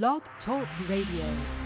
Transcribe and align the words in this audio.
Blog 0.00 0.22
Talk 0.46 0.66
Radio. 0.88 1.61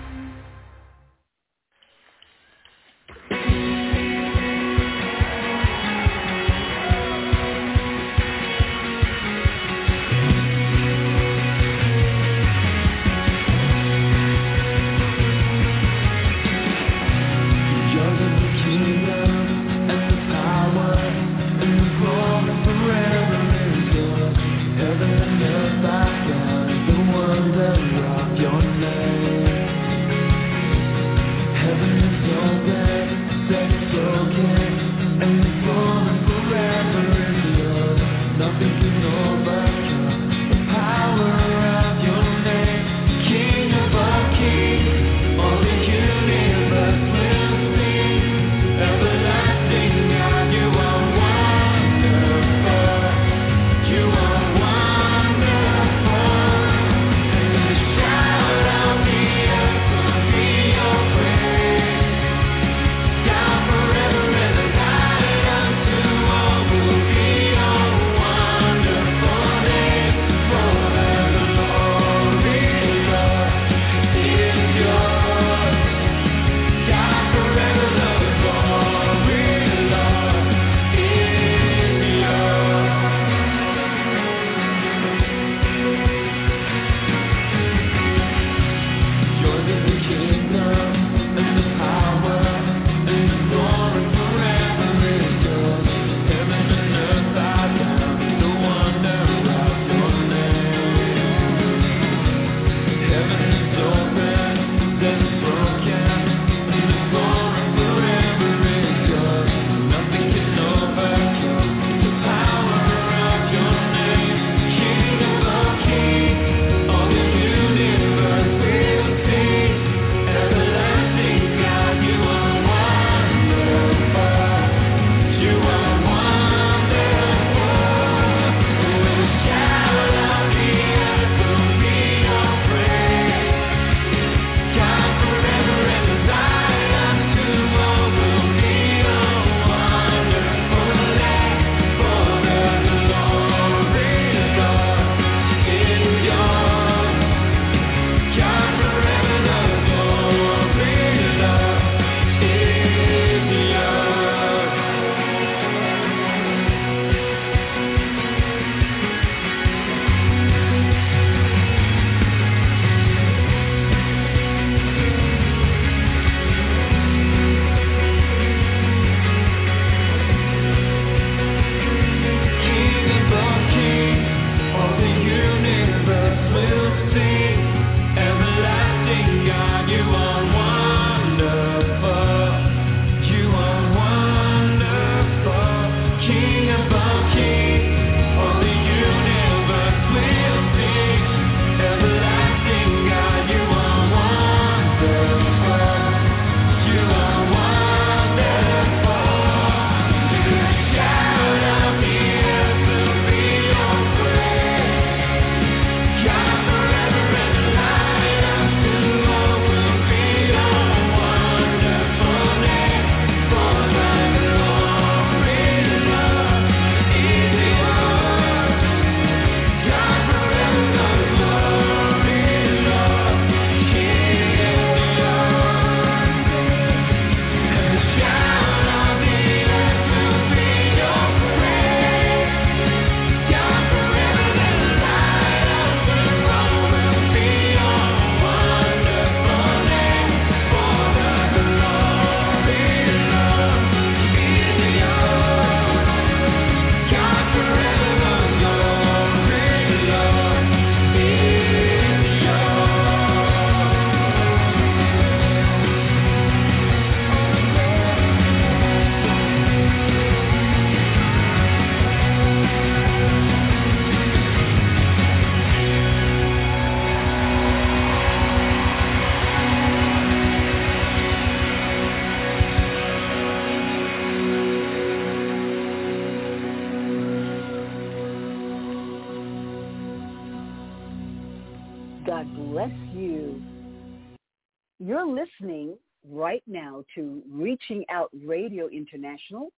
Reaching 287.76 288.06
Out 288.10 288.30
Radio 288.42 288.88
International, 288.88 289.68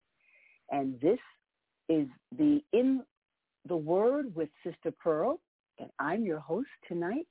and 0.71 1.01
this 1.01 1.19
is 1.89 2.07
the 2.39 2.63
In 2.73 3.03
the 3.69 3.77
Word 3.77 4.33
with 4.37 4.49
Sister 4.63 4.93
Pearl, 5.03 5.41
and 5.81 5.91
I'm 5.99 6.25
your 6.25 6.39
host 6.39 6.69
tonight. 6.87 7.27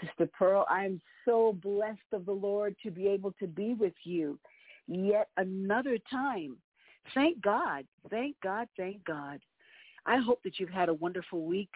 Sister 0.00 0.28
Pearl, 0.36 0.66
I'm 0.68 1.00
so 1.24 1.56
blessed 1.62 2.00
of 2.12 2.26
the 2.26 2.32
Lord 2.32 2.74
to 2.82 2.90
be 2.90 3.06
able 3.06 3.32
to 3.38 3.46
be 3.46 3.74
with 3.74 3.92
you 4.02 4.36
yet 4.88 5.28
another 5.36 5.96
time. 6.10 6.56
Thank 7.14 7.40
God. 7.40 7.84
Thank 8.10 8.34
God. 8.42 8.66
Thank 8.76 9.04
God. 9.04 9.38
I 10.06 10.16
hope 10.16 10.40
that 10.42 10.58
you've 10.58 10.70
had 10.70 10.88
a 10.88 10.94
wonderful 10.94 11.44
week 11.44 11.70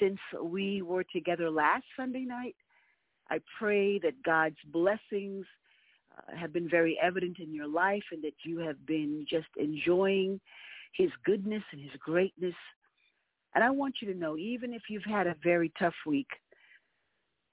since 0.00 0.18
we 0.42 0.82
were 0.82 1.04
together 1.04 1.50
last 1.50 1.84
Sunday 1.96 2.24
night. 2.24 2.56
I 3.30 3.38
pray 3.60 4.00
that 4.00 4.24
God's 4.24 4.56
blessings 4.72 5.46
uh, 6.18 6.36
have 6.36 6.52
been 6.52 6.68
very 6.68 6.98
evident 7.02 7.38
in 7.38 7.54
your 7.54 7.68
life 7.68 8.04
and 8.12 8.22
that 8.24 8.34
you 8.44 8.58
have 8.58 8.84
been 8.86 9.26
just 9.28 9.48
enjoying 9.56 10.40
his 10.92 11.10
goodness 11.24 11.62
and 11.72 11.80
his 11.80 11.92
greatness. 12.00 12.54
And 13.54 13.64
I 13.64 13.70
want 13.70 13.96
you 14.00 14.12
to 14.12 14.18
know, 14.18 14.36
even 14.36 14.72
if 14.72 14.82
you've 14.88 15.04
had 15.04 15.26
a 15.26 15.36
very 15.42 15.72
tough 15.78 15.94
week, 16.06 16.28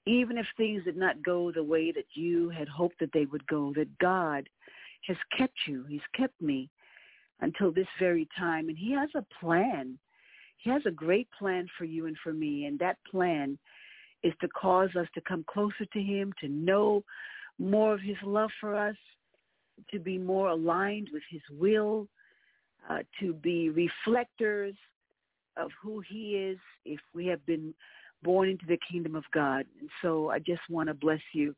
even 0.06 0.36
if 0.36 0.46
things 0.56 0.84
did 0.84 0.96
not 0.96 1.22
go 1.22 1.50
the 1.50 1.62
way 1.62 1.90
that 1.92 2.06
you 2.14 2.50
had 2.50 2.68
hoped 2.68 3.00
that 3.00 3.10
they 3.12 3.24
would 3.26 3.46
go, 3.46 3.72
that 3.74 3.98
God 3.98 4.48
has 5.06 5.16
kept 5.36 5.54
you. 5.66 5.84
He's 5.88 6.00
kept 6.14 6.40
me 6.40 6.68
until 7.40 7.72
this 7.72 7.86
very 7.98 8.28
time. 8.38 8.68
And 8.68 8.76
he 8.76 8.92
has 8.92 9.08
a 9.14 9.24
plan. 9.40 9.98
He 10.58 10.70
has 10.70 10.82
a 10.86 10.90
great 10.90 11.28
plan 11.38 11.68
for 11.76 11.84
you 11.84 12.06
and 12.06 12.16
for 12.22 12.32
me. 12.32 12.66
And 12.66 12.78
that 12.78 12.98
plan 13.10 13.58
is 14.22 14.32
to 14.40 14.48
cause 14.48 14.90
us 14.98 15.06
to 15.14 15.20
come 15.22 15.44
closer 15.48 15.84
to 15.92 16.02
him, 16.02 16.32
to 16.40 16.48
know 16.48 17.02
more 17.58 17.94
of 17.94 18.00
his 18.00 18.16
love 18.24 18.50
for 18.60 18.74
us, 18.74 18.96
to 19.90 19.98
be 19.98 20.18
more 20.18 20.48
aligned 20.48 21.08
with 21.12 21.22
his 21.30 21.42
will, 21.50 22.08
uh, 22.88 22.98
to 23.20 23.32
be 23.34 23.70
reflectors 23.70 24.74
of 25.56 25.70
who 25.82 26.02
he 26.08 26.36
is 26.36 26.58
if 26.84 27.00
we 27.14 27.26
have 27.26 27.44
been 27.46 27.74
born 28.22 28.48
into 28.48 28.66
the 28.66 28.78
kingdom 28.90 29.14
of 29.14 29.24
God. 29.32 29.66
And 29.80 29.88
so 30.02 30.30
I 30.30 30.38
just 30.38 30.62
want 30.68 30.88
to 30.88 30.94
bless 30.94 31.20
you. 31.32 31.54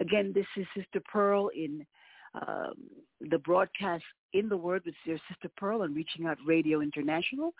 Again, 0.00 0.32
this 0.34 0.46
is 0.56 0.66
Sister 0.76 1.00
Pearl 1.10 1.48
in 1.48 1.86
um, 2.34 2.74
the 3.20 3.38
broadcast 3.38 4.04
in 4.32 4.48
the 4.48 4.56
Word 4.56 4.82
with 4.86 4.94
your 5.04 5.18
sister 5.28 5.50
Pearl 5.56 5.82
and 5.82 5.94
Reaching 5.94 6.26
Out 6.26 6.38
Radio 6.46 6.80
International. 6.80 7.52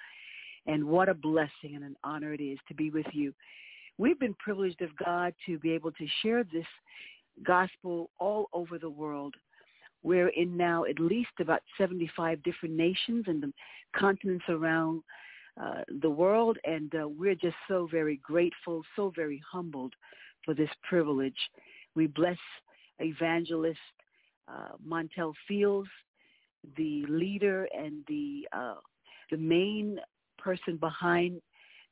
And 0.67 0.85
what 0.85 1.09
a 1.09 1.15
blessing 1.15 1.75
and 1.75 1.85
an 1.85 1.97
honor 2.05 2.33
it 2.33 2.41
is 2.41 2.59
to 2.69 2.75
be 2.75 2.91
with 2.91 3.07
you. 3.13 3.35
We've 3.99 4.19
been 4.19 4.35
privileged 4.35 4.81
of 4.81 4.91
God 4.97 5.35
to 5.47 5.59
be 5.59 5.73
able 5.73 5.93
to 5.93 6.07
share 6.23 6.45
this 6.45 6.67
gospel 7.43 8.11
all 8.19 8.47
over 8.53 8.79
the 8.79 8.91
world. 8.91 9.35
We're 10.03 10.29
in 10.29 10.57
now 10.57 10.85
at 10.85 10.99
least 10.99 11.31
about 11.41 11.63
75 11.79 12.43
different 12.43 12.75
nations 12.75 13.25
and 13.29 13.43
the 13.43 13.53
continents 13.97 14.45
around 14.49 15.03
uh, 15.61 15.83
the 16.01 16.11
world, 16.11 16.57
and 16.65 16.93
uh, 16.95 17.07
we're 17.07 17.35
just 17.35 17.57
so 17.69 17.87
very 17.91 18.17
grateful, 18.23 18.83
so 18.97 19.13
very 19.15 19.41
humbled 19.51 19.93
for 20.45 20.55
this 20.55 20.71
privilege. 20.83 21.37
We 21.95 22.07
bless 22.07 22.39
Evangelist 22.99 23.79
uh, 24.49 24.77
Montel 24.87 25.35
Fields, 25.47 25.91
the 26.77 27.05
leader 27.09 27.69
and 27.77 28.03
the 28.09 28.49
uh, 28.53 28.77
the 29.31 29.37
main 29.37 29.99
person 30.39 30.77
behind 30.77 31.41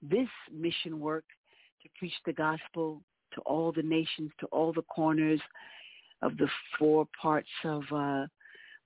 this 0.03 0.29
mission 0.53 1.01
work 1.01 1.25
to 1.83 1.89
preach 1.99 2.15
the 2.27 2.33
gospel 2.33 3.03
to 3.35 3.41
all 3.43 3.73
the 3.73 3.83
nations, 3.83 4.31
to 4.41 4.47
all 4.47 4.73
the 4.73 4.83
corners 4.83 5.41
of 6.23 6.37
the 6.37 6.49
four 6.79 7.07
parts 7.21 7.49
of 7.65 7.83
uh, 7.95 8.27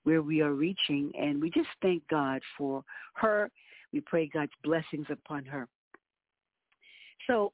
where 0.04 0.22
we 0.22 0.40
are 0.40 0.52
reaching. 0.52 1.12
And 1.18 1.40
we 1.40 1.50
just 1.50 1.68
thank 1.82 2.06
God 2.08 2.40
for 2.56 2.84
her. 3.14 3.50
We 3.92 4.00
pray 4.00 4.28
God's 4.32 4.52
blessings 4.62 5.06
upon 5.10 5.44
her. 5.46 5.68
So 7.26 7.52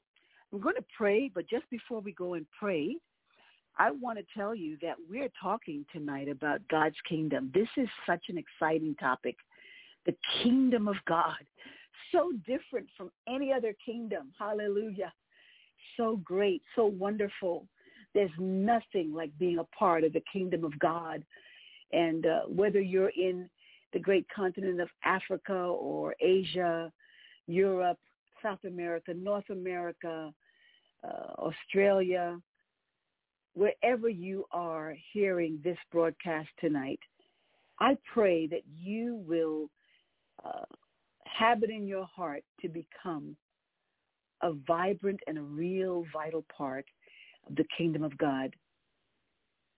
I'm 0.51 0.59
going 0.59 0.75
to 0.75 0.85
pray, 0.97 1.31
but 1.33 1.49
just 1.49 1.69
before 1.69 2.01
we 2.01 2.11
go 2.13 2.33
and 2.33 2.45
pray, 2.59 2.97
I 3.77 3.91
want 3.91 4.17
to 4.17 4.25
tell 4.37 4.53
you 4.53 4.77
that 4.81 4.95
we're 5.09 5.31
talking 5.41 5.85
tonight 5.93 6.27
about 6.27 6.59
God's 6.69 6.95
kingdom. 7.07 7.51
This 7.53 7.69
is 7.77 7.87
such 8.05 8.25
an 8.27 8.37
exciting 8.37 8.95
topic. 8.95 9.35
The 10.05 10.15
kingdom 10.43 10.87
of 10.87 10.95
God. 11.07 11.37
So 12.11 12.33
different 12.45 12.87
from 12.97 13.11
any 13.27 13.53
other 13.53 13.73
kingdom. 13.85 14.33
Hallelujah. 14.37 15.13
So 15.97 16.17
great, 16.23 16.61
so 16.75 16.85
wonderful. 16.85 17.67
There's 18.13 18.31
nothing 18.37 19.13
like 19.13 19.31
being 19.39 19.59
a 19.59 19.63
part 19.77 20.03
of 20.03 20.13
the 20.13 20.23
kingdom 20.31 20.63
of 20.63 20.77
God. 20.79 21.23
And 21.93 22.25
uh, 22.25 22.41
whether 22.47 22.81
you're 22.81 23.09
in 23.09 23.49
the 23.93 23.99
great 23.99 24.25
continent 24.33 24.79
of 24.79 24.89
Africa 25.03 25.53
or 25.53 26.15
Asia, 26.21 26.91
Europe, 27.47 27.99
South 28.41 28.63
America, 28.65 29.13
North 29.13 29.49
America, 29.49 30.33
uh, 31.03 31.33
Australia, 31.37 32.39
wherever 33.53 34.07
you 34.09 34.45
are 34.51 34.95
hearing 35.13 35.59
this 35.63 35.77
broadcast 35.91 36.49
tonight, 36.59 36.99
I 37.79 37.97
pray 38.13 38.47
that 38.47 38.61
you 38.79 39.23
will 39.27 39.69
uh, 40.45 40.65
have 41.25 41.63
it 41.63 41.69
in 41.69 41.87
your 41.87 42.05
heart 42.05 42.43
to 42.61 42.69
become 42.69 43.35
a 44.41 44.53
vibrant 44.67 45.19
and 45.27 45.37
a 45.37 45.43
real 45.43 46.05
vital 46.13 46.43
part 46.55 46.85
of 47.47 47.55
the 47.55 47.65
kingdom 47.77 48.03
of 48.03 48.17
God. 48.17 48.53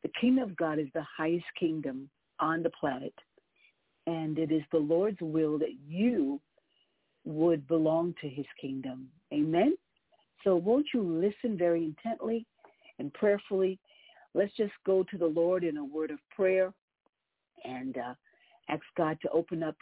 The 0.03 0.11
kingdom 0.19 0.43
of 0.43 0.55
God 0.55 0.79
is 0.79 0.87
the 0.93 1.05
highest 1.17 1.45
kingdom 1.59 2.09
on 2.39 2.63
the 2.63 2.71
planet. 2.71 3.13
And 4.05 4.37
it 4.37 4.51
is 4.51 4.63
the 4.71 4.79
Lord's 4.79 5.21
will 5.21 5.57
that 5.59 5.75
you 5.87 6.41
would 7.25 7.67
belong 7.67 8.13
to 8.21 8.27
his 8.27 8.45
kingdom. 8.59 9.07
Amen? 9.33 9.75
So 10.43 10.57
won't 10.57 10.87
you 10.93 11.01
listen 11.01 11.57
very 11.57 11.85
intently 11.85 12.45
and 12.99 13.13
prayerfully. 13.13 13.79
Let's 14.33 14.55
just 14.57 14.73
go 14.85 15.03
to 15.03 15.17
the 15.17 15.25
Lord 15.25 15.63
in 15.63 15.77
a 15.77 15.85
word 15.85 16.11
of 16.11 16.19
prayer 16.35 16.73
and 17.63 17.97
uh, 17.97 18.13
ask 18.69 18.83
God 18.97 19.17
to 19.21 19.29
open 19.29 19.63
up 19.63 19.75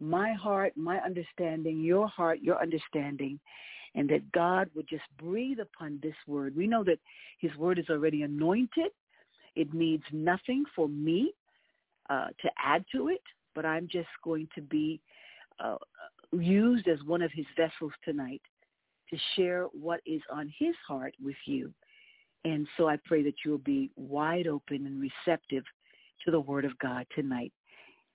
my 0.00 0.32
heart, 0.32 0.72
my 0.76 0.98
understanding, 0.98 1.82
your 1.82 2.08
heart, 2.08 2.40
your 2.40 2.60
understanding, 2.60 3.38
and 3.94 4.08
that 4.08 4.30
God 4.32 4.68
would 4.74 4.88
just 4.88 5.04
breathe 5.18 5.58
upon 5.60 5.98
this 6.02 6.14
word. 6.26 6.56
We 6.56 6.66
know 6.66 6.84
that 6.84 6.98
his 7.38 7.54
word 7.56 7.78
is 7.78 7.86
already 7.90 8.22
anointed. 8.22 8.90
It 9.56 9.74
needs 9.74 10.04
nothing 10.12 10.64
for 10.76 10.88
me 10.88 11.32
uh, 12.08 12.28
to 12.40 12.50
add 12.62 12.84
to 12.92 13.08
it, 13.08 13.22
but 13.54 13.66
I'm 13.66 13.88
just 13.90 14.08
going 14.22 14.48
to 14.54 14.62
be 14.62 15.00
uh, 15.62 15.76
used 16.32 16.88
as 16.88 16.98
one 17.04 17.22
of 17.22 17.32
his 17.32 17.46
vessels 17.56 17.92
tonight 18.04 18.42
to 19.10 19.18
share 19.36 19.64
what 19.72 20.00
is 20.06 20.22
on 20.32 20.52
his 20.58 20.74
heart 20.86 21.14
with 21.22 21.36
you. 21.46 21.72
And 22.44 22.66
so 22.76 22.88
I 22.88 22.96
pray 23.04 23.22
that 23.24 23.34
you'll 23.44 23.58
be 23.58 23.90
wide 23.96 24.46
open 24.46 24.86
and 24.86 25.00
receptive 25.00 25.64
to 26.24 26.30
the 26.30 26.40
Word 26.40 26.64
of 26.64 26.78
God 26.78 27.06
tonight. 27.14 27.52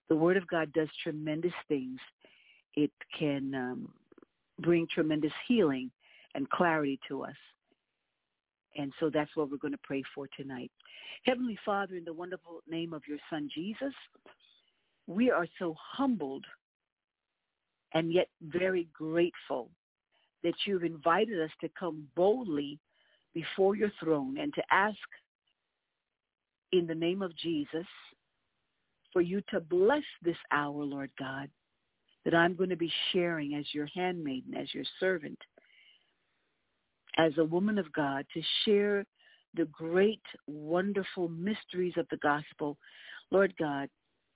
The 0.10 0.16
Word 0.16 0.38
of 0.38 0.48
God 0.48 0.72
does 0.74 0.88
tremendous 1.04 1.54
things. 1.68 2.00
It 2.76 2.92
can 3.18 3.54
um, 3.54 3.90
bring 4.60 4.88
tremendous 4.88 5.34
healing 5.48 5.92
and 6.34 6.50
clarity 6.50 7.00
to 7.08 7.24
us. 7.24 7.36
And 8.78 8.92
so 9.00 9.10
that's 9.10 9.34
what 9.36 9.50
we're 9.50 9.58
going 9.58 9.72
to 9.72 9.80
pray 9.84 10.04
for 10.14 10.28
tonight. 10.38 10.72
Heavenly 11.24 11.58
Father, 11.66 11.96
in 11.96 12.04
the 12.04 12.14
wonderful 12.14 12.62
name 12.70 12.94
of 12.94 13.04
your 13.08 13.18
Son, 13.30 13.50
Jesus, 13.54 13.94
we 15.08 15.32
are 15.32 15.48
so 15.60 15.76
humbled 15.80 16.46
and 17.94 18.12
yet 18.12 18.28
very 18.42 18.88
grateful 18.94 19.70
that 20.44 20.54
you've 20.66 20.84
invited 20.84 21.42
us 21.42 21.52
to 21.62 21.70
come 21.80 22.08
boldly 22.16 22.80
before 23.34 23.76
your 23.76 23.92
throne 24.00 24.38
and 24.38 24.54
to 24.54 24.64
ask 24.72 24.98
in 26.72 26.86
the 26.86 26.96
name 26.96 27.22
of 27.22 27.36
Jesus 27.38 27.86
for 29.14 29.22
you 29.22 29.42
to 29.50 29.60
bless 29.62 30.04
this 30.22 30.38
hour, 30.52 30.84
Lord 30.84 31.10
God, 31.18 31.50
that 32.26 32.36
I'm 32.36 32.56
going 32.56 32.70
to 32.70 32.76
be 32.76 32.92
sharing 33.14 33.54
as 33.56 33.66
your 33.72 33.88
handmaiden, 33.94 34.56
as 34.56 34.74
your 34.74 34.84
servant, 35.00 35.38
as 37.18 37.32
a 37.38 37.46
woman 37.46 37.78
of 37.78 37.92
God, 37.94 38.26
to 38.34 38.42
share 38.66 39.06
the 39.56 39.66
great, 39.66 40.22
wonderful 40.48 41.30
mysteries 41.30 41.94
of 41.98 42.08
the 42.10 42.18
gospel. 42.18 42.78
Lord 43.32 43.54
God, 43.58 43.90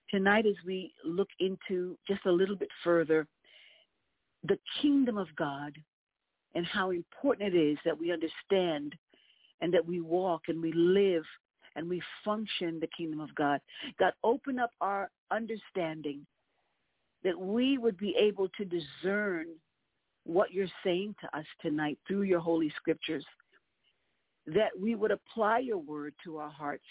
tonight 0.10 0.46
as 0.46 0.56
we 0.66 0.94
look 1.04 1.30
into 1.40 1.98
just 2.08 2.26
a 2.26 2.32
little 2.32 2.56
bit 2.56 2.70
further 2.84 3.28
the 4.44 4.58
kingdom 4.82 5.18
of 5.18 5.28
God, 5.36 5.74
and 6.56 6.66
how 6.66 6.92
important 6.92 7.54
it 7.54 7.58
is 7.58 7.78
that 7.86 7.98
we 7.98 8.12
understand 8.12 8.96
and 9.62 9.74
that 9.74 9.86
we 9.86 10.02
walk 10.02 10.44
and 10.48 10.62
we 10.62 10.72
live 10.74 11.24
and 11.76 11.88
we 11.88 12.02
function 12.26 12.80
the 12.80 12.90
kingdom 12.98 13.20
of 13.20 13.34
God. 13.36 13.62
God, 14.00 14.14
open 14.24 14.60
up 14.60 14.72
our 14.82 15.10
understanding 15.32 16.26
that 17.24 17.40
we 17.40 17.78
would 17.78 17.98
be 17.98 18.16
able 18.18 18.50
to 18.58 18.66
discern 18.66 19.48
what 20.26 20.54
you're 20.54 20.68
saying 20.84 21.16
to 21.22 21.38
us 21.38 21.46
tonight 21.62 21.98
through 22.08 22.22
your 22.24 22.40
holy 22.40 22.72
scriptures, 22.76 23.26
that 24.48 24.72
we 24.80 24.96
would 24.96 25.12
apply 25.12 25.60
your 25.60 25.78
word 25.78 26.14
to 26.24 26.38
our 26.38 26.50
hearts, 26.50 26.84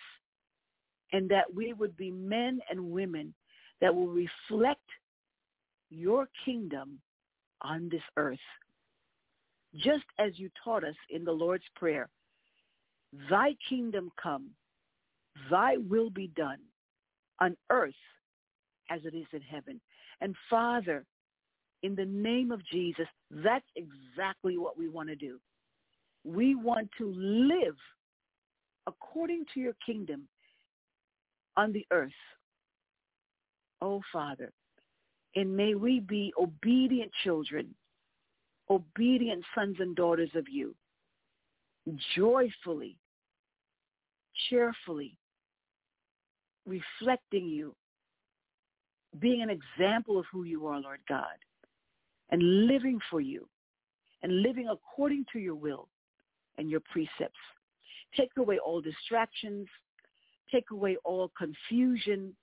and 1.13 1.29
that 1.31 1.53
we 1.55 1.73
would 1.73 1.97
be 1.97 2.11
men 2.11 2.61
and 2.71 2.91
women 2.91 3.33
that 3.81 3.95
will 3.95 4.09
reflect 4.09 4.81
your 5.91 6.29
kingdom 6.45 6.99
on 7.63 7.89
this 7.89 8.03
earth 8.17 8.39
just 9.77 10.05
as 10.19 10.33
you 10.39 10.51
taught 10.63 10.85
us 10.85 10.95
in 11.11 11.25
the 11.25 11.33
Lord's 11.33 11.65
Prayer. 11.75 12.09
thy 13.31 13.55
kingdom 13.67 14.11
come, 14.23 14.51
thy 15.51 15.79
will 15.79 16.11
be 16.11 16.29
done 16.37 16.59
on 17.41 17.57
earth 17.71 17.95
as 18.91 19.01
it 19.05 19.15
is 19.15 19.27
in 19.33 19.41
heaven. 19.41 19.81
And 20.21 20.35
Father, 20.51 21.05
in 21.83 21.95
the 21.95 22.05
name 22.05 22.51
of 22.51 22.65
Jesus, 22.67 23.07
that's 23.31 23.67
exactly 23.77 24.59
what 24.59 24.77
we 24.77 24.89
want 24.89 25.09
to 25.09 25.17
do. 25.17 25.39
We 26.25 26.55
want 26.55 26.91
to 26.99 27.13
live 27.15 27.77
according 28.87 29.45
to 29.55 29.61
your 29.61 29.75
kingdom 29.85 30.29
on 31.57 31.73
the 31.73 31.87
earth. 31.93 32.11
Oh, 33.81 34.03
Father, 34.13 34.53
and 35.37 35.57
may 35.57 35.75
we 35.75 36.01
be 36.01 36.33
obedient 36.41 37.13
children, 37.23 37.75
obedient 38.71 39.45
sons 39.55 39.77
and 39.79 39.95
daughters 39.95 40.31
of 40.35 40.49
you, 40.49 40.75
joyfully, 42.17 42.97
cheerfully, 44.49 45.17
reflecting 46.67 47.47
you, 47.47 47.75
being 49.21 49.43
an 49.43 49.51
example 49.51 50.19
of 50.19 50.27
who 50.31 50.45
you 50.45 50.67
are, 50.67 50.81
Lord 50.81 51.01
God, 51.09 51.25
and 52.31 52.67
living 52.67 52.99
for 53.11 53.21
you, 53.21 53.49
and 54.23 54.43
living 54.43 54.69
according 54.69 55.25
to 55.33 55.39
your 55.39 55.55
will 55.55 55.89
and 56.59 56.71
your 56.71 56.81
precepts. 56.93 57.39
Take 58.17 58.31
away 58.37 58.59
all 58.59 58.81
distractions, 58.81 59.69
take 60.51 60.71
away 60.71 60.97
all 61.05 61.31
confusion, 61.39 62.35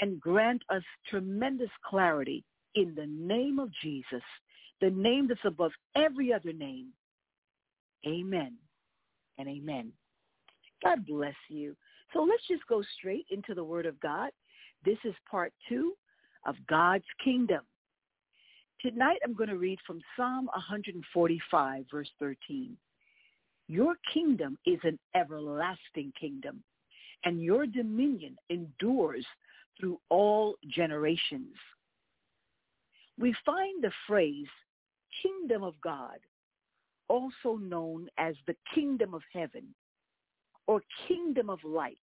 and 0.00 0.20
grant 0.20 0.62
us 0.68 0.82
tremendous 1.08 1.70
clarity 1.84 2.44
in 2.74 2.94
the 2.94 3.06
name 3.06 3.58
of 3.58 3.70
Jesus, 3.82 4.22
the 4.80 4.90
name 4.90 5.28
that's 5.28 5.40
above 5.44 5.72
every 5.94 6.32
other 6.32 6.52
name. 6.52 6.88
Amen 8.06 8.54
and 9.38 9.48
amen. 9.48 9.92
God 10.84 11.06
bless 11.06 11.34
you. 11.48 11.74
So 12.12 12.22
let's 12.22 12.46
just 12.48 12.66
go 12.66 12.82
straight 12.98 13.26
into 13.30 13.54
the 13.54 13.64
Word 13.64 13.86
of 13.86 13.98
God. 14.00 14.30
This 14.86 14.98
is 15.04 15.14
part 15.28 15.52
two 15.68 15.94
of 16.46 16.54
God's 16.68 17.04
Kingdom. 17.24 17.62
Tonight 18.80 19.18
I'm 19.24 19.34
going 19.34 19.48
to 19.48 19.58
read 19.58 19.80
from 19.84 20.00
Psalm 20.16 20.46
145, 20.54 21.84
verse 21.90 22.08
13. 22.20 22.76
Your 23.66 23.96
kingdom 24.14 24.56
is 24.64 24.78
an 24.84 24.96
everlasting 25.16 26.12
kingdom, 26.18 26.62
and 27.24 27.42
your 27.42 27.66
dominion 27.66 28.36
endures 28.48 29.26
through 29.80 29.98
all 30.08 30.54
generations. 30.68 31.56
We 33.18 33.34
find 33.44 33.82
the 33.82 33.90
phrase 34.06 34.46
kingdom 35.20 35.64
of 35.64 35.74
God, 35.82 36.18
also 37.08 37.56
known 37.56 38.06
as 38.18 38.36
the 38.46 38.54
kingdom 38.72 39.14
of 39.14 39.22
heaven 39.32 39.64
or 40.68 40.80
kingdom 41.08 41.50
of 41.50 41.58
light, 41.64 41.98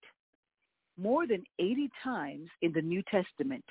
more 0.98 1.28
than 1.28 1.44
80 1.60 1.90
times 2.04 2.50
in 2.62 2.72
the 2.72 2.82
New 2.82 3.02
Testament. 3.04 3.66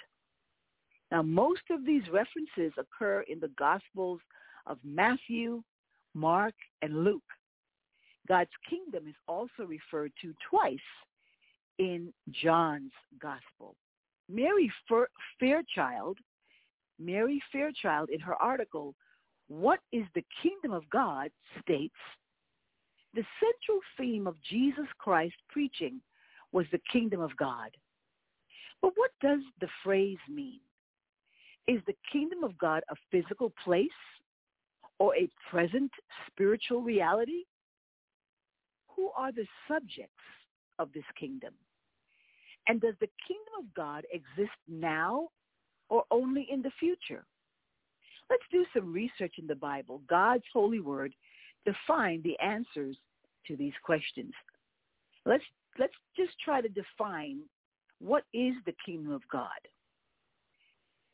Now, 1.10 1.22
most 1.22 1.62
of 1.70 1.84
these 1.84 2.02
references 2.10 2.72
occur 2.78 3.20
in 3.28 3.38
the 3.38 3.50
Gospels 3.58 4.20
of 4.66 4.78
Matthew, 4.82 5.62
Mark, 6.14 6.54
and 6.80 7.04
Luke. 7.04 7.22
God's 8.28 8.50
kingdom 8.68 9.06
is 9.08 9.14
also 9.28 9.64
referred 9.66 10.12
to 10.22 10.32
twice 10.48 10.78
in 11.78 12.12
John's 12.30 12.92
Gospel. 13.20 13.76
Mary 14.28 14.72
Fairchild, 15.38 16.18
Mary 16.98 17.42
Fairchild 17.50 18.10
in 18.10 18.20
her 18.20 18.34
article, 18.36 18.94
What 19.48 19.80
is 19.92 20.04
the 20.14 20.24
Kingdom 20.42 20.72
of 20.72 20.88
God, 20.90 21.30
states, 21.60 21.94
the 23.14 23.24
central 23.40 23.80
theme 23.98 24.26
of 24.26 24.36
Jesus 24.48 24.86
Christ 24.98 25.34
preaching 25.50 26.00
was 26.52 26.66
the 26.70 26.80
kingdom 26.92 27.20
of 27.20 27.36
God. 27.36 27.70
But 28.80 28.92
what 28.96 29.10
does 29.20 29.40
the 29.60 29.68
phrase 29.82 30.18
mean? 30.28 30.60
Is 31.68 31.80
the 31.86 31.96
kingdom 32.12 32.44
of 32.44 32.58
God 32.58 32.82
a 32.90 32.96
physical 33.10 33.52
place 33.64 33.88
or 34.98 35.14
a 35.16 35.28
present 35.50 35.90
spiritual 36.26 36.82
reality? 36.82 37.44
Who 38.96 39.10
are 39.16 39.32
the 39.32 39.46
subjects 39.68 40.12
of 40.78 40.92
this 40.92 41.04
kingdom? 41.18 41.54
And 42.68 42.80
does 42.80 42.94
the 43.00 43.08
kingdom 43.26 43.54
of 43.58 43.74
God 43.74 44.04
exist 44.12 44.56
now 44.68 45.28
or 45.88 46.04
only 46.10 46.46
in 46.50 46.62
the 46.62 46.70
future? 46.78 47.24
Let's 48.30 48.42
do 48.50 48.64
some 48.74 48.92
research 48.92 49.34
in 49.38 49.46
the 49.46 49.54
Bible, 49.54 50.02
God's 50.08 50.44
holy 50.52 50.80
word, 50.80 51.14
to 51.66 51.72
find 51.86 52.22
the 52.22 52.38
answers 52.38 52.96
to 53.46 53.56
these 53.56 53.72
questions. 53.84 54.32
Let's 55.26 55.44
let's 55.78 55.94
just 56.16 56.32
try 56.44 56.60
to 56.60 56.68
define 56.68 57.40
what 58.00 58.24
is 58.34 58.54
the 58.66 58.74
kingdom 58.84 59.12
of 59.12 59.22
God. 59.30 59.48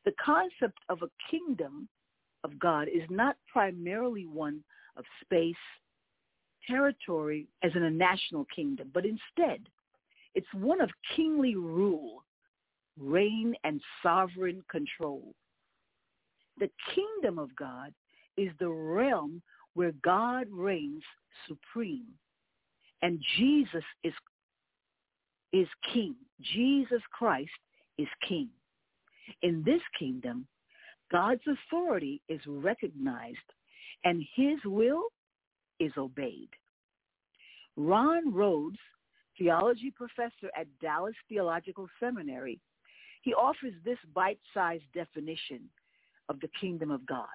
The 0.05 0.13
concept 0.25 0.79
of 0.89 1.03
a 1.03 1.11
kingdom 1.31 1.89
of 2.45 2.59
God 2.59 2.89
is 2.89 3.03
not 3.11 3.37
primarily 3.53 4.27
one 4.27 4.63
of 4.97 5.05
space, 5.23 5.55
territory 6.67 7.47
as 7.63 7.73
in 7.75 7.83
a 7.83 7.91
national 7.91 8.47
kingdom, 8.55 8.91
but 8.93 9.05
instead 9.05 9.69
it's 10.35 10.47
one 10.55 10.81
of 10.81 10.91
kingly 11.17 11.57
rule, 11.57 12.25
reign, 12.99 13.55
and 13.65 13.81
sovereign 14.03 14.63
control. 14.71 15.35
The 16.59 16.71
kingdom 16.95 17.39
of 17.39 17.55
God 17.57 17.93
is 18.37 18.51
the 18.59 18.69
realm 18.69 19.43
where 19.75 19.93
God 20.03 20.47
reigns 20.51 21.03
supreme 21.47 22.07
and 23.03 23.23
Jesus 23.37 23.85
is, 24.03 24.13
is 25.53 25.69
king. 25.93 26.15
Jesus 26.41 27.03
Christ 27.13 27.51
is 27.99 28.09
king. 28.27 28.49
In 29.43 29.63
this 29.65 29.83
kingdom, 29.99 30.47
God's 31.11 31.43
authority 31.47 32.21
is 32.29 32.41
recognized 32.47 33.37
and 34.05 34.25
his 34.35 34.59
will 34.65 35.05
is 35.81 35.93
obeyed. 35.97 36.51
Ron 37.77 38.33
Rhodes 38.33 38.79
theology 39.39 39.93
professor 39.97 40.51
at 40.59 40.67
Dallas 40.83 41.15
Theological 41.29 41.89
Seminary, 42.01 42.61
he 43.23 43.33
offers 43.33 43.73
this 43.85 43.99
bite-sized 44.15 44.85
definition 44.95 45.61
of 46.29 46.41
the 46.41 46.49
kingdom 46.61 46.91
of 46.91 47.07
God. 47.07 47.27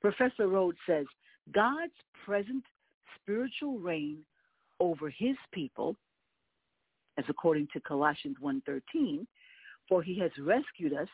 Professor 0.00 0.48
Rhodes 0.48 0.78
says, 0.86 1.06
God's 1.54 1.92
present 2.24 2.64
spiritual 3.20 3.78
reign 3.78 4.18
over 4.80 5.10
his 5.10 5.36
people, 5.52 5.96
as 7.18 7.24
according 7.28 7.68
to 7.72 7.80
Colossians 7.80 8.36
1.13, 8.42 9.26
for 9.88 10.02
he 10.02 10.18
has 10.18 10.30
rescued 10.38 10.92
us 10.92 11.08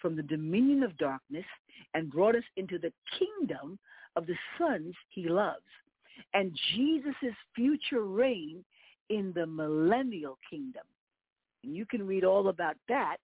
from 0.00 0.16
the 0.16 0.22
dominion 0.22 0.82
of 0.82 0.96
darkness 0.98 1.44
and 1.94 2.10
brought 2.10 2.36
us 2.36 2.44
into 2.56 2.78
the 2.78 2.92
kingdom 3.18 3.78
of 4.16 4.26
the 4.26 4.36
sons 4.58 4.94
he 5.10 5.28
loves 5.28 5.62
and 6.34 6.58
Jesus' 6.74 7.34
future 7.54 8.04
reign 8.04 8.64
in 9.10 9.32
the 9.34 9.46
millennial 9.46 10.38
kingdom. 10.48 10.82
And 11.64 11.74
you 11.74 11.86
can 11.86 12.06
read 12.06 12.24
all 12.24 12.48
about 12.48 12.76
that 12.88 13.16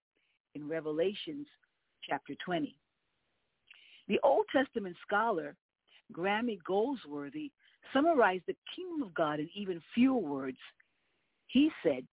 in 0.55 0.69
Revelations 0.69 1.47
chapter 2.09 2.35
20. 2.45 2.77
The 4.09 4.21
Old 4.23 4.47
Testament 4.55 4.97
scholar 5.07 5.57
Graeme 6.13 6.59
Goldsworthy 6.67 7.51
summarized 7.93 8.45
the 8.47 8.57
kingdom 8.75 9.03
of 9.07 9.15
God 9.15 9.41
in 9.41 9.49
even 9.55 9.81
fewer 9.95 10.21
words. 10.21 10.59
He 11.47 11.71
said, 11.83 12.05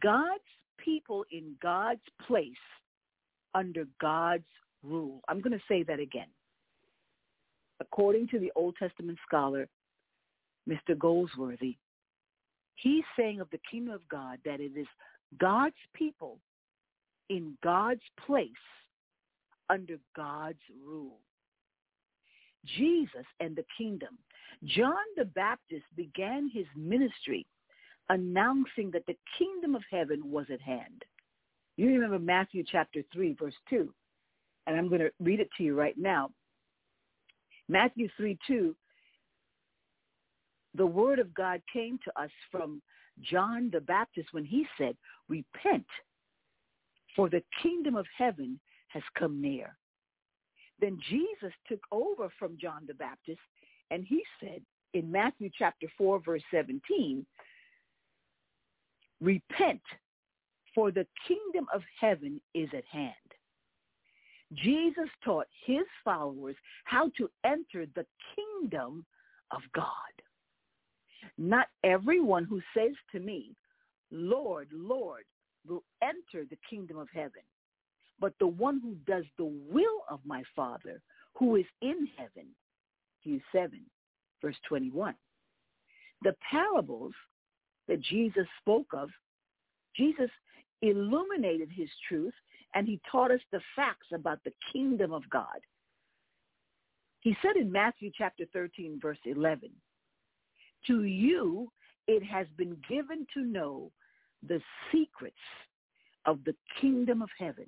God's 0.00 0.42
people 0.78 1.24
in 1.30 1.54
God's 1.62 2.00
place 2.26 2.52
under 3.54 3.84
God's 4.00 4.44
rule. 4.82 5.20
I'm 5.28 5.40
going 5.40 5.52
to 5.52 5.64
say 5.68 5.82
that 5.84 6.00
again. 6.00 6.28
According 7.80 8.28
to 8.28 8.38
the 8.38 8.52
Old 8.54 8.76
Testament 8.78 9.18
scholar 9.26 9.68
Mr. 10.68 10.96
Goldsworthy, 10.96 11.76
he's 12.76 13.04
saying 13.18 13.40
of 13.40 13.48
the 13.50 13.60
kingdom 13.70 13.94
of 13.94 14.08
God 14.08 14.38
that 14.44 14.60
it 14.60 14.72
is 14.76 14.86
God's 15.38 15.74
people 15.94 16.38
in 17.28 17.56
God's 17.62 18.02
place 18.26 18.48
under 19.70 19.96
God's 20.14 20.60
rule. 20.86 21.18
Jesus 22.78 23.26
and 23.40 23.56
the 23.56 23.64
kingdom. 23.76 24.18
John 24.64 24.94
the 25.16 25.24
Baptist 25.24 25.84
began 25.96 26.48
his 26.52 26.66
ministry 26.76 27.46
announcing 28.08 28.90
that 28.92 29.06
the 29.06 29.16
kingdom 29.38 29.74
of 29.74 29.82
heaven 29.90 30.20
was 30.24 30.46
at 30.52 30.60
hand. 30.60 31.04
You 31.76 31.88
remember 31.88 32.18
Matthew 32.18 32.64
chapter 32.70 33.02
3, 33.12 33.34
verse 33.34 33.54
2. 33.70 33.92
And 34.66 34.76
I'm 34.76 34.88
going 34.88 35.00
to 35.00 35.10
read 35.20 35.40
it 35.40 35.48
to 35.56 35.64
you 35.64 35.74
right 35.74 35.96
now. 35.96 36.30
Matthew 37.68 38.08
3, 38.16 38.38
2 38.46 38.74
the 40.74 40.86
word 40.86 41.18
of 41.18 41.34
God 41.34 41.60
came 41.72 41.98
to 42.04 42.20
us 42.20 42.30
from 42.50 42.80
John 43.20 43.70
the 43.72 43.80
Baptist 43.80 44.28
when 44.32 44.44
he 44.44 44.66
said, 44.78 44.96
repent, 45.28 45.86
for 47.14 47.28
the 47.28 47.42
kingdom 47.62 47.94
of 47.94 48.06
heaven 48.16 48.58
has 48.88 49.02
come 49.18 49.40
near. 49.40 49.76
Then 50.80 50.98
Jesus 51.08 51.52
took 51.68 51.80
over 51.92 52.30
from 52.38 52.56
John 52.60 52.84
the 52.86 52.94
Baptist 52.94 53.40
and 53.90 54.04
he 54.08 54.22
said, 54.40 54.62
in 54.94 55.10
Matthew 55.10 55.50
chapter 55.56 55.86
4, 55.96 56.20
verse 56.20 56.42
17, 56.50 57.24
repent, 59.22 59.80
for 60.74 60.90
the 60.90 61.06
kingdom 61.28 61.66
of 61.72 61.82
heaven 62.00 62.40
is 62.54 62.68
at 62.76 62.84
hand. 62.90 63.14
Jesus 64.54 65.08
taught 65.24 65.46
his 65.64 65.84
followers 66.04 66.56
how 66.84 67.10
to 67.16 67.30
enter 67.44 67.86
the 67.94 68.06
kingdom 68.36 69.04
of 69.50 69.60
God. 69.74 69.84
Not 71.38 71.68
everyone 71.84 72.44
who 72.44 72.60
says 72.76 72.92
to 73.12 73.20
me, 73.20 73.54
Lord, 74.10 74.68
Lord, 74.72 75.24
will 75.66 75.84
enter 76.02 76.44
the 76.48 76.58
kingdom 76.68 76.98
of 76.98 77.08
heaven, 77.14 77.42
but 78.20 78.34
the 78.38 78.46
one 78.46 78.80
who 78.80 78.94
does 79.10 79.24
the 79.38 79.44
will 79.70 80.02
of 80.10 80.20
my 80.24 80.42
Father 80.54 81.00
who 81.34 81.56
is 81.56 81.64
in 81.80 82.08
heaven. 82.16 82.48
Hugh 83.22 83.40
7, 83.52 83.80
verse 84.42 84.56
21. 84.68 85.14
The 86.22 86.34
parables 86.50 87.12
that 87.92 88.00
Jesus 88.00 88.46
spoke 88.58 88.86
of, 88.94 89.10
Jesus 89.94 90.30
illuminated 90.80 91.68
his 91.70 91.90
truth 92.08 92.32
and 92.74 92.88
he 92.88 92.98
taught 93.10 93.30
us 93.30 93.40
the 93.52 93.60
facts 93.76 94.06
about 94.14 94.38
the 94.44 94.52
kingdom 94.72 95.12
of 95.12 95.28
God. 95.28 95.60
He 97.20 97.36
said 97.42 97.56
in 97.56 97.70
Matthew 97.70 98.10
chapter 98.16 98.44
13, 98.50 98.98
verse 99.00 99.18
11, 99.26 99.68
to 100.86 101.04
you 101.04 101.70
it 102.08 102.24
has 102.24 102.46
been 102.56 102.78
given 102.88 103.26
to 103.34 103.42
know 103.42 103.90
the 104.48 104.60
secrets 104.90 105.36
of 106.24 106.38
the 106.46 106.54
kingdom 106.80 107.20
of 107.20 107.28
heaven. 107.38 107.66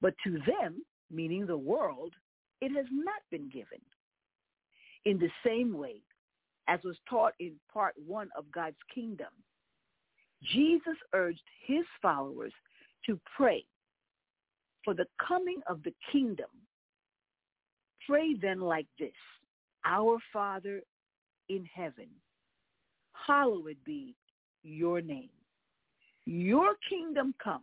But 0.00 0.14
to 0.24 0.38
them, 0.46 0.82
meaning 1.10 1.46
the 1.46 1.58
world, 1.58 2.14
it 2.62 2.74
has 2.74 2.86
not 2.90 3.20
been 3.30 3.50
given. 3.50 3.80
In 5.04 5.18
the 5.18 5.30
same 5.46 5.76
way, 5.76 5.96
as 6.68 6.80
was 6.84 6.96
taught 7.08 7.34
in 7.40 7.52
part 7.72 7.94
one 8.06 8.28
of 8.36 8.50
God's 8.52 8.76
kingdom, 8.94 9.28
Jesus 10.52 10.96
urged 11.12 11.42
his 11.66 11.84
followers 12.02 12.52
to 13.06 13.18
pray 13.36 13.64
for 14.84 14.94
the 14.94 15.06
coming 15.26 15.60
of 15.68 15.82
the 15.82 15.94
kingdom. 16.12 16.48
Pray 18.06 18.34
then 18.34 18.60
like 18.60 18.86
this, 18.98 19.12
Our 19.84 20.18
Father 20.32 20.82
in 21.48 21.66
heaven, 21.74 22.08
hallowed 23.26 23.76
be 23.84 24.14
your 24.62 25.00
name. 25.00 25.30
Your 26.26 26.74
kingdom 26.88 27.34
come 27.42 27.62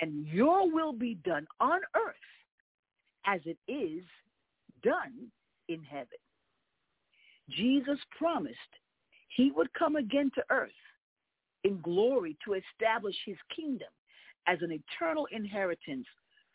and 0.00 0.26
your 0.26 0.70
will 0.72 0.92
be 0.92 1.14
done 1.24 1.46
on 1.60 1.80
earth 1.96 2.14
as 3.26 3.40
it 3.44 3.58
is 3.70 4.04
done 4.82 5.30
in 5.68 5.82
heaven. 5.82 6.18
Jesus 7.50 7.98
promised 8.16 8.56
he 9.36 9.50
would 9.50 9.72
come 9.74 9.96
again 9.96 10.30
to 10.34 10.44
earth 10.50 10.70
in 11.64 11.80
glory 11.80 12.36
to 12.44 12.54
establish 12.54 13.16
his 13.24 13.36
kingdom 13.54 13.88
as 14.46 14.58
an 14.62 14.72
eternal 14.72 15.26
inheritance 15.32 16.06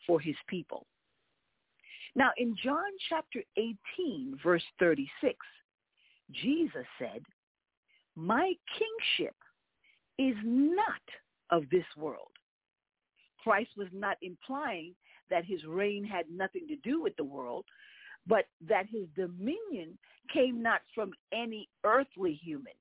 for 0.06 0.20
his 0.20 0.36
people. 0.48 0.86
Now 2.16 2.30
in 2.36 2.56
John 2.62 2.90
chapter 3.08 3.42
18, 3.56 4.38
verse 4.42 4.62
36, 4.78 5.36
Jesus 6.32 6.86
said, 6.98 7.22
my 8.16 8.52
kingship 8.78 9.34
is 10.18 10.36
not 10.44 11.02
of 11.50 11.64
this 11.70 11.84
world. 11.96 12.30
Christ 13.42 13.70
was 13.76 13.88
not 13.92 14.16
implying 14.22 14.94
that 15.30 15.44
his 15.44 15.64
reign 15.64 16.04
had 16.04 16.26
nothing 16.30 16.66
to 16.68 16.76
do 16.76 17.02
with 17.02 17.16
the 17.16 17.24
world, 17.24 17.64
but 18.26 18.46
that 18.66 18.86
his 18.86 19.06
dominion 19.16 19.98
came 20.32 20.62
not 20.62 20.80
from 20.94 21.12
any 21.32 21.68
earthly 21.84 22.40
human, 22.42 22.72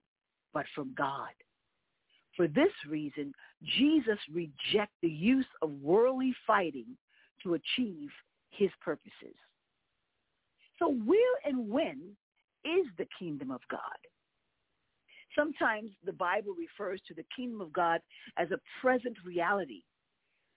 but 0.54 0.66
from 0.74 0.94
God. 0.98 1.32
For 2.36 2.48
this 2.48 2.72
reason, 2.90 3.34
Jesus 3.64 4.18
rejected 4.32 4.90
the 5.02 5.10
use 5.10 5.46
of 5.62 5.72
worldly 5.82 6.34
fighting 6.48 6.98
to 7.44 7.54
achieve 7.54 8.10
his 8.50 8.70
purposes. 8.82 9.36
So 10.80 10.94
where 11.06 11.40
and 11.46 11.70
when 11.70 12.16
is 12.66 12.88
the 12.98 13.08
kingdom 13.20 13.52
of 13.52 13.62
God? 13.70 13.80
Sometimes 15.38 15.92
the 16.06 16.14
Bible 16.14 16.54
refers 16.58 17.02
to 17.08 17.14
the 17.14 17.26
kingdom 17.36 17.62
of 17.62 17.74
God 17.74 18.00
as 18.38 18.50
a 18.52 18.60
present 18.82 19.18
reality, 19.26 19.84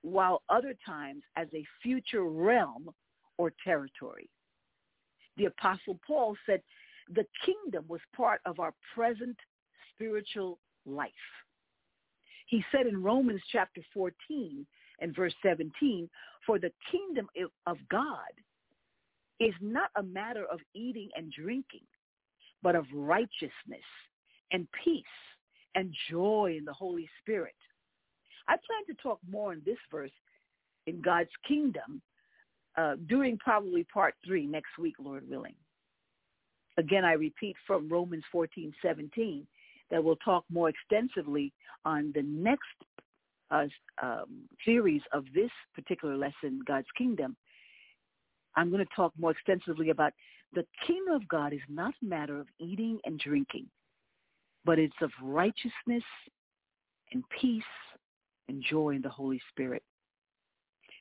while 0.02 0.42
other 0.48 0.74
times 0.84 1.22
as 1.36 1.48
a 1.54 1.64
future 1.82 2.24
realm 2.24 2.90
or 3.38 3.52
territory. 3.64 4.28
The 5.36 5.46
Apostle 5.46 5.98
Paul 6.06 6.36
said 6.46 6.62
the 7.14 7.26
kingdom 7.44 7.84
was 7.88 8.00
part 8.14 8.40
of 8.46 8.58
our 8.58 8.74
present 8.94 9.36
spiritual 9.94 10.58
life. 10.84 11.10
He 12.46 12.64
said 12.72 12.86
in 12.86 13.02
Romans 13.02 13.42
chapter 13.50 13.82
14 13.92 14.66
and 15.00 15.14
verse 15.14 15.34
17, 15.42 16.08
for 16.46 16.58
the 16.58 16.72
kingdom 16.90 17.28
of 17.66 17.76
God 17.90 18.32
is 19.40 19.54
not 19.60 19.90
a 19.96 20.02
matter 20.02 20.44
of 20.50 20.60
eating 20.74 21.10
and 21.16 21.32
drinking, 21.32 21.86
but 22.62 22.74
of 22.74 22.86
righteousness 22.94 23.84
and 24.52 24.66
peace 24.84 25.04
and 25.74 25.94
joy 26.10 26.54
in 26.56 26.64
the 26.64 26.72
Holy 26.72 27.08
Spirit. 27.20 27.54
I 28.48 28.52
plan 28.52 28.86
to 28.86 29.02
talk 29.02 29.18
more 29.28 29.52
on 29.52 29.62
this 29.66 29.78
verse 29.90 30.10
in 30.86 31.02
God's 31.02 31.30
kingdom 31.46 32.00
uh, 32.76 32.96
during 33.06 33.38
probably 33.38 33.84
part 33.84 34.14
three 34.24 34.46
next 34.46 34.78
week, 34.78 34.94
Lord 34.98 35.28
willing. 35.28 35.54
Again, 36.78 37.04
I 37.04 37.12
repeat 37.12 37.56
from 37.66 37.88
Romans 37.88 38.24
14, 38.30 38.72
17, 38.82 39.46
that 39.90 40.02
we'll 40.02 40.16
talk 40.16 40.44
more 40.50 40.68
extensively 40.68 41.52
on 41.84 42.12
the 42.14 42.22
next 42.22 42.64
uh, 43.50 43.66
um, 44.02 44.42
series 44.64 45.00
of 45.12 45.24
this 45.34 45.50
particular 45.74 46.16
lesson, 46.16 46.60
God's 46.66 46.88
kingdom. 46.98 47.36
I'm 48.56 48.70
going 48.70 48.84
to 48.84 48.94
talk 48.94 49.12
more 49.18 49.30
extensively 49.30 49.90
about 49.90 50.12
the 50.52 50.64
kingdom 50.86 51.14
of 51.14 51.28
God 51.28 51.52
is 51.52 51.60
not 51.68 51.94
a 52.02 52.04
matter 52.04 52.40
of 52.40 52.46
eating 52.58 52.98
and 53.04 53.18
drinking, 53.18 53.66
but 54.64 54.78
it's 54.78 54.96
of 55.00 55.10
righteousness 55.22 56.04
and 57.12 57.22
peace 57.40 57.62
and 58.48 58.62
joy 58.68 58.90
in 58.90 59.02
the 59.02 59.08
Holy 59.08 59.40
Spirit. 59.50 59.82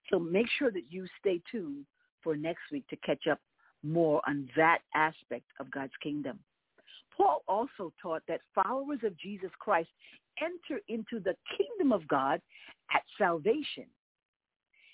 So 0.10 0.20
make 0.20 0.48
sure 0.58 0.72
that 0.72 0.92
you 0.92 1.08
stay 1.20 1.42
tuned 1.52 1.86
for 2.22 2.36
next 2.36 2.62
week 2.72 2.88
to 2.90 2.96
catch 2.98 3.28
up 3.28 3.40
more 3.84 4.22
on 4.28 4.50
that 4.56 4.80
aspect 4.94 5.46
of 5.60 5.72
God's 5.72 5.94
kingdom. 6.02 6.40
Paul 7.16 7.44
also 7.48 7.94
taught 8.02 8.24
that 8.28 8.42
followers 8.54 9.00
of 9.04 9.18
Jesus 9.18 9.52
Christ 9.60 9.90
enter 10.42 10.82
into 10.90 11.20
the 11.20 11.36
kingdom 11.58 11.94
of 11.94 12.08
God 12.08 12.42
at 12.94 13.04
salvation. 13.18 13.86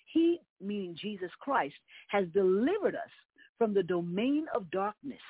He, 0.06 0.40
meaning 0.60 0.96
Jesus 1.00 1.32
Christ, 1.40 1.76
has 2.10 2.26
delivered 2.34 2.96
us 2.96 3.10
from 3.58 3.74
the 3.74 3.84
domain 3.84 4.46
of 4.54 4.70
darkness 4.72 5.22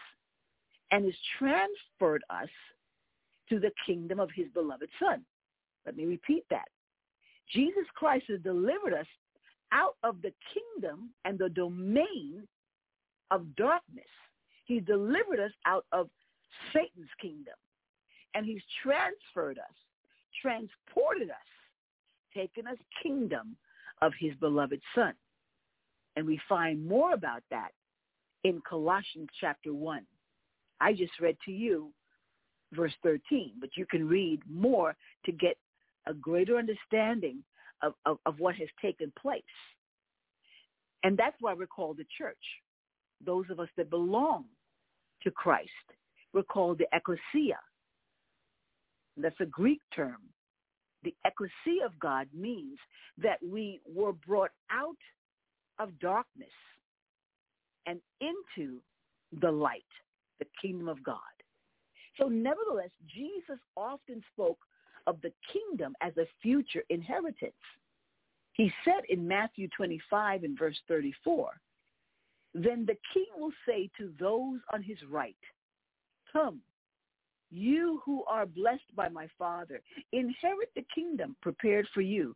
and 0.91 1.05
has 1.05 1.13
transferred 1.37 2.23
us 2.29 2.49
to 3.49 3.59
the 3.59 3.71
kingdom 3.85 4.19
of 4.19 4.29
his 4.33 4.47
beloved 4.53 4.89
son. 4.99 5.23
Let 5.85 5.95
me 5.95 6.05
repeat 6.05 6.45
that. 6.49 6.67
Jesus 7.53 7.85
Christ 7.95 8.25
has 8.29 8.39
delivered 8.41 8.93
us 8.93 9.07
out 9.71 9.95
of 10.03 10.21
the 10.21 10.33
kingdom 10.53 11.09
and 11.25 11.37
the 11.37 11.49
domain 11.49 12.47
of 13.31 13.55
darkness. 13.55 14.05
He 14.65 14.79
delivered 14.79 15.39
us 15.39 15.51
out 15.65 15.85
of 15.91 16.09
Satan's 16.73 17.09
kingdom. 17.21 17.55
And 18.33 18.45
he's 18.45 18.61
transferred 18.83 19.57
us, 19.57 19.75
transported 20.41 21.29
us, 21.29 21.35
taken 22.33 22.67
us 22.67 22.77
kingdom 23.03 23.57
of 24.01 24.13
his 24.19 24.33
beloved 24.39 24.81
son. 24.95 25.13
And 26.15 26.25
we 26.25 26.39
find 26.47 26.85
more 26.85 27.13
about 27.13 27.43
that 27.51 27.71
in 28.43 28.61
Colossians 28.67 29.29
chapter 29.39 29.73
1. 29.73 30.05
I 30.79 30.93
just 30.93 31.19
read 31.19 31.37
to 31.45 31.51
you 31.51 31.91
verse 32.73 32.93
13, 33.03 33.53
but 33.59 33.69
you 33.75 33.85
can 33.85 34.07
read 34.07 34.41
more 34.49 34.95
to 35.25 35.31
get 35.31 35.57
a 36.07 36.13
greater 36.13 36.57
understanding 36.57 37.43
of, 37.81 37.93
of, 38.05 38.17
of 38.25 38.39
what 38.39 38.55
has 38.55 38.67
taken 38.81 39.11
place. 39.19 39.43
And 41.03 41.17
that's 41.17 41.35
why 41.39 41.53
we're 41.53 41.67
called 41.67 41.97
the 41.97 42.05
church. 42.17 42.37
Those 43.25 43.45
of 43.49 43.59
us 43.59 43.69
that 43.77 43.89
belong 43.89 44.45
to 45.23 45.31
Christ, 45.31 45.69
we're 46.33 46.43
called 46.43 46.79
the 46.79 46.87
ecclesia. 46.93 47.59
That's 49.17 49.39
a 49.39 49.45
Greek 49.45 49.81
term. 49.95 50.17
The 51.03 51.13
ecclesia 51.25 51.85
of 51.85 51.97
God 51.99 52.27
means 52.33 52.77
that 53.17 53.39
we 53.43 53.81
were 53.91 54.13
brought 54.13 54.51
out 54.71 54.97
of 55.79 55.99
darkness 55.99 56.49
and 57.87 57.99
into 58.19 58.79
the 59.41 59.51
light, 59.51 59.83
the 60.39 60.45
kingdom 60.61 60.87
of 60.87 61.03
God. 61.03 61.17
So 62.19 62.27
nevertheless, 62.27 62.91
Jesus 63.07 63.59
often 63.75 64.21
spoke 64.33 64.59
of 65.07 65.21
the 65.21 65.31
kingdom 65.51 65.95
as 66.01 66.15
a 66.17 66.27
future 66.41 66.83
inheritance. 66.89 67.53
He 68.53 68.71
said 68.83 69.03
in 69.09 69.27
Matthew 69.27 69.67
25 69.75 70.43
and 70.43 70.57
verse 70.57 70.77
34, 70.87 71.49
then 72.53 72.85
the 72.85 72.97
king 73.13 73.27
will 73.37 73.53
say 73.67 73.89
to 73.97 74.11
those 74.19 74.59
on 74.73 74.83
his 74.83 74.97
right, 75.09 75.35
Come, 76.31 76.59
you 77.49 78.01
who 78.05 78.23
are 78.25 78.45
blessed 78.45 78.95
by 78.95 79.09
my 79.09 79.27
Father, 79.37 79.81
inherit 80.11 80.69
the 80.75 80.85
kingdom 80.93 81.35
prepared 81.41 81.87
for 81.93 82.01
you 82.01 82.35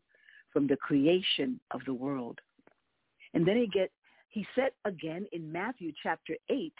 from 0.51 0.67
the 0.67 0.77
creation 0.77 1.59
of 1.71 1.81
the 1.85 1.93
world. 1.93 2.39
And 3.33 3.45
then 3.45 3.57
he 3.57 3.67
get 3.67 3.91
he 4.29 4.45
said 4.53 4.71
again 4.83 5.25
in 5.31 5.49
Matthew 5.49 5.93
chapter 6.03 6.35
8 6.49 6.73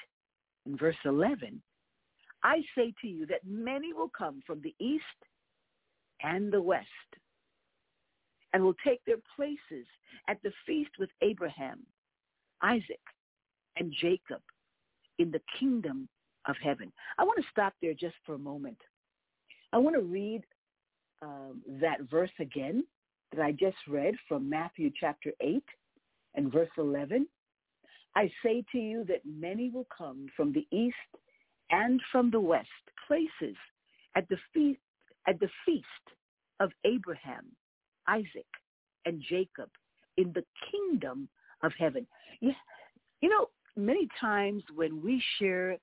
and 0.65 0.77
verse 0.77 0.97
11, 1.05 1.61
I 2.43 2.61
say 2.75 2.93
to 3.01 3.07
you 3.07 3.25
that 3.27 3.45
many 3.47 3.93
will 3.93 4.09
come 4.09 4.41
from 4.45 4.61
the 4.61 4.75
east 4.77 5.03
and 6.23 6.51
the 6.51 6.61
west 6.61 6.87
and 8.53 8.63
will 8.63 8.75
take 8.85 9.03
their 9.05 9.17
places 9.35 9.85
at 10.29 10.41
the 10.43 10.51
feast 10.65 10.91
with 10.97 11.09
Abraham, 11.21 11.79
Isaac, 12.61 13.01
and 13.77 13.93
Jacob 14.01 14.41
in 15.19 15.31
the 15.31 15.41
kingdom 15.59 16.07
of 16.47 16.55
heaven. 16.63 16.91
I 17.17 17.23
want 17.23 17.37
to 17.41 17.49
stop 17.51 17.73
there 17.81 17.93
just 17.93 18.15
for 18.25 18.35
a 18.35 18.39
moment. 18.39 18.77
I 19.73 19.77
want 19.77 19.95
to 19.95 20.01
read 20.01 20.43
um, 21.21 21.61
that 21.81 22.09
verse 22.09 22.31
again 22.39 22.85
that 23.33 23.41
I 23.41 23.51
just 23.51 23.77
read 23.87 24.15
from 24.27 24.49
Matthew 24.49 24.91
chapter 24.97 25.31
8 25.41 25.63
and 26.35 26.51
verse 26.51 26.69
11. 26.77 27.27
I 28.15 28.31
say 28.43 28.63
to 28.71 28.77
you 28.77 29.03
that 29.05 29.21
many 29.25 29.69
will 29.69 29.87
come 29.95 30.27
from 30.37 30.53
the 30.53 30.65
east 30.71 30.95
and 31.71 31.99
from 32.11 32.31
the 32.31 32.39
west, 32.39 32.69
places 33.07 33.57
at 34.15 34.27
the 34.29 34.37
feast, 34.53 34.79
at 35.27 35.39
the 35.39 35.49
feast 35.65 35.85
of 36.59 36.71
Abraham, 36.83 37.45
Isaac, 38.07 38.45
and 39.05 39.21
Jacob 39.27 39.69
in 40.17 40.31
the 40.33 40.43
kingdom 40.71 41.27
of 41.63 41.71
heaven. 41.77 42.07
Yeah, 42.41 42.53
you 43.21 43.29
know, 43.29 43.49
many 43.75 44.07
times 44.19 44.63
when 44.73 45.01
we 45.01 45.21
share 45.39 45.77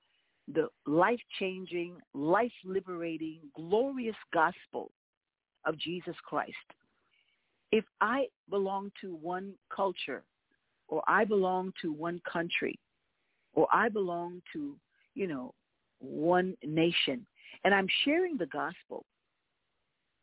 the 0.53 0.67
life-changing, 0.85 1.97
life-liberating, 2.13 3.39
glorious 3.55 4.15
gospel 4.33 4.91
of 5.65 5.77
Jesus 5.77 6.15
Christ, 6.25 6.53
if 7.71 7.85
I 8.01 8.27
belong 8.49 8.91
to 9.01 9.15
one 9.15 9.53
culture 9.73 10.23
or 10.87 11.01
I 11.07 11.25
belong 11.25 11.73
to 11.81 11.91
one 11.93 12.21
country 12.31 12.77
or 13.53 13.67
I 13.71 13.89
belong 13.89 14.41
to, 14.53 14.75
you 15.15 15.27
know, 15.27 15.53
one 15.99 16.55
nation 16.63 17.25
and 17.63 17.73
I'm 17.73 17.87
sharing 18.03 18.37
the 18.37 18.47
gospel, 18.47 19.05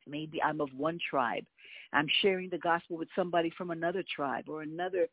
maybe 0.07 0.43
I'm 0.43 0.61
of 0.61 0.69
one 0.77 0.99
tribe, 1.09 1.45
I'm 1.93 2.07
sharing 2.23 2.51
the 2.51 2.59
gospel 2.59 2.97
with 2.97 3.09
somebody 3.17 3.51
from 3.57 3.71
another 3.71 4.05
tribe 4.15 4.45
or 4.49 4.63
another, 4.63 5.09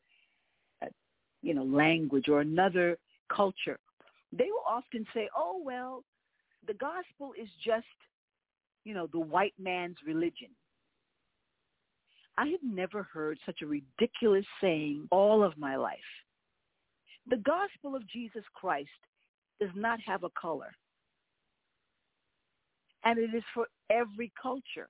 uh, 0.83 0.87
you 1.41 1.53
know, 1.53 1.63
language 1.63 2.29
or 2.29 2.41
another 2.41 2.97
culture 3.33 3.79
they 4.31 4.45
will 4.45 4.63
often 4.67 5.05
say, 5.13 5.29
oh, 5.35 5.61
well, 5.63 6.03
the 6.65 6.73
gospel 6.73 7.33
is 7.39 7.49
just, 7.63 7.85
you 8.83 8.93
know, 8.93 9.07
the 9.07 9.19
white 9.19 9.53
man's 9.59 9.97
religion. 10.05 10.49
I 12.37 12.47
have 12.47 12.59
never 12.63 13.03
heard 13.03 13.39
such 13.45 13.61
a 13.61 13.65
ridiculous 13.65 14.45
saying 14.61 15.07
all 15.11 15.43
of 15.43 15.57
my 15.57 15.75
life. 15.75 15.97
The 17.29 17.37
gospel 17.37 17.95
of 17.95 18.07
Jesus 18.07 18.43
Christ 18.53 18.89
does 19.59 19.71
not 19.75 19.99
have 20.05 20.23
a 20.23 20.29
color. 20.39 20.75
And 23.03 23.17
it 23.17 23.33
is 23.35 23.43
for 23.53 23.67
every 23.89 24.31
culture. 24.41 24.89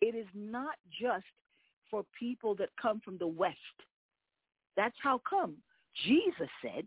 It 0.00 0.14
is 0.14 0.26
not 0.34 0.74
just 1.00 1.24
for 1.90 2.04
people 2.18 2.54
that 2.56 2.68
come 2.80 3.00
from 3.04 3.18
the 3.18 3.26
West. 3.26 3.56
That's 4.76 4.96
how 5.02 5.20
come 5.28 5.56
Jesus 6.06 6.48
said, 6.62 6.84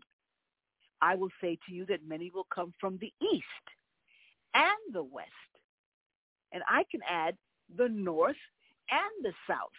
I 1.02 1.14
will 1.14 1.30
say 1.40 1.58
to 1.66 1.74
you 1.74 1.84
that 1.86 2.06
many 2.06 2.30
will 2.30 2.46
come 2.54 2.72
from 2.80 2.98
the 3.00 3.12
east 3.20 3.44
and 4.54 4.94
the 4.94 5.02
west. 5.02 5.28
And 6.52 6.62
I 6.68 6.84
can 6.90 7.00
add 7.08 7.36
the 7.76 7.88
north 7.88 8.36
and 8.90 9.24
the 9.24 9.32
south. 9.48 9.72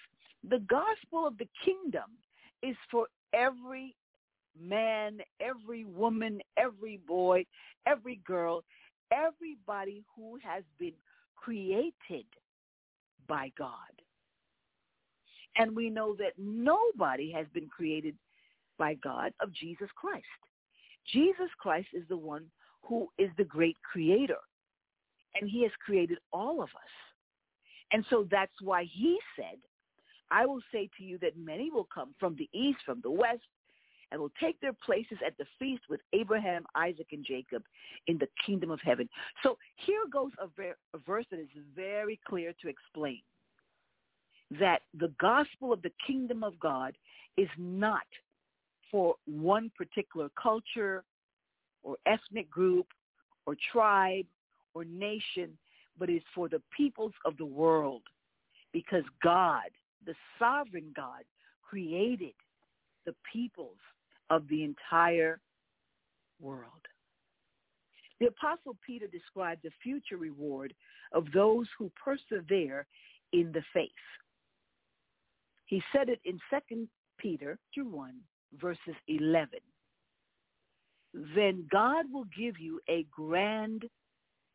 The 0.49 0.59
gospel 0.59 1.25
of 1.25 1.37
the 1.37 1.47
kingdom 1.63 2.11
is 2.61 2.75
for 2.91 3.07
every 3.33 3.95
man, 4.59 5.19
every 5.39 5.85
woman, 5.85 6.41
every 6.57 6.97
boy, 7.07 7.45
every 7.87 8.19
girl, 8.27 8.63
everybody 9.11 10.03
who 10.15 10.37
has 10.43 10.63
been 10.79 10.93
created 11.43 12.25
by 13.27 13.51
God. 13.57 13.73
And 15.55 15.75
we 15.75 15.89
know 15.89 16.15
that 16.15 16.33
nobody 16.37 17.31
has 17.31 17.45
been 17.53 17.67
created 17.67 18.15
by 18.77 18.95
God 18.95 19.31
of 19.39 19.53
Jesus 19.53 19.89
Christ. 19.95 20.25
Jesus 21.11 21.49
Christ 21.59 21.87
is 21.93 22.03
the 22.09 22.17
one 22.17 22.45
who 22.81 23.07
is 23.17 23.29
the 23.37 23.43
great 23.43 23.77
creator. 23.89 24.39
And 25.39 25.49
he 25.49 25.63
has 25.63 25.71
created 25.85 26.17
all 26.31 26.61
of 26.61 26.69
us. 26.69 26.93
And 27.91 28.05
so 28.09 28.27
that's 28.31 28.53
why 28.61 28.85
he 28.91 29.19
said, 29.35 29.57
I 30.31 30.45
will 30.45 30.61
say 30.71 30.89
to 30.97 31.03
you 31.03 31.17
that 31.19 31.37
many 31.37 31.69
will 31.69 31.87
come 31.93 32.15
from 32.19 32.35
the 32.37 32.49
east, 32.53 32.79
from 32.85 33.01
the 33.03 33.11
west, 33.11 33.43
and 34.13 34.21
will 34.21 34.31
take 34.39 34.61
their 34.61 34.73
places 34.73 35.17
at 35.25 35.35
the 35.39 35.45
feast 35.57 35.81
with 35.89 35.99
Abraham, 36.13 36.65
Isaac, 36.75 37.07
and 37.11 37.25
Jacob 37.25 37.63
in 38.05 38.19
the 38.19 38.27
kingdom 38.45 38.69
of 38.69 38.79
heaven. 38.81 39.09
So 39.41 39.57
here 39.75 40.03
goes 40.11 40.31
a, 40.39 40.45
ver- 40.55 40.77
a 40.93 40.99
verse 40.99 41.25
that 41.31 41.39
is 41.39 41.49
very 41.75 42.19
clear 42.25 42.53
to 42.61 42.69
explain 42.69 43.21
that 44.59 44.83
the 44.93 45.11
gospel 45.19 45.73
of 45.73 45.81
the 45.81 45.91
kingdom 46.05 46.43
of 46.43 46.59
God 46.59 46.93
is 47.37 47.49
not 47.57 48.05
for 48.91 49.15
one 49.25 49.71
particular 49.75 50.29
culture 50.41 51.03
or 51.81 51.97
ethnic 52.05 52.51
group 52.51 52.85
or 53.47 53.55
tribe 53.71 54.25
or 54.75 54.85
nation, 54.85 55.57
but 55.97 56.07
is 56.07 56.21
for 56.35 56.47
the 56.47 56.61
peoples 56.77 57.13
of 57.25 57.35
the 57.37 57.45
world 57.45 58.03
because 58.73 59.03
God, 59.23 59.71
the 60.05 60.13
sovereign 60.37 60.93
God, 60.95 61.23
created 61.67 62.33
the 63.07 63.15
peoples 63.31 63.77
of 64.33 64.47
the 64.47 64.63
entire 64.63 65.39
world. 66.41 66.71
The 68.19 68.27
Apostle 68.27 68.75
Peter 68.85 69.05
described 69.05 69.61
the 69.63 69.69
future 69.83 70.17
reward 70.17 70.73
of 71.11 71.27
those 71.33 71.67
who 71.77 71.91
persevere 72.03 72.87
in 73.31 73.51
the 73.51 73.61
faith. 73.73 73.91
He 75.65 75.83
said 75.95 76.09
it 76.09 76.19
in 76.25 76.39
2 76.49 76.87
Peter 77.19 77.59
1, 77.75 78.13
verses 78.59 78.95
11. 79.07 79.49
Then 81.35 81.67
God 81.71 82.05
will 82.11 82.25
give 82.35 82.59
you 82.59 82.79
a 82.89 83.05
grand 83.11 83.83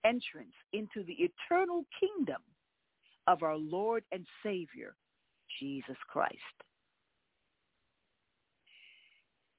entrance 0.04 0.54
into 0.72 1.04
the 1.04 1.16
eternal 1.28 1.84
kingdom 2.00 2.42
of 3.28 3.44
our 3.44 3.56
Lord 3.56 4.02
and 4.10 4.26
Savior, 4.42 4.96
Jesus 5.60 5.96
Christ. 6.08 6.34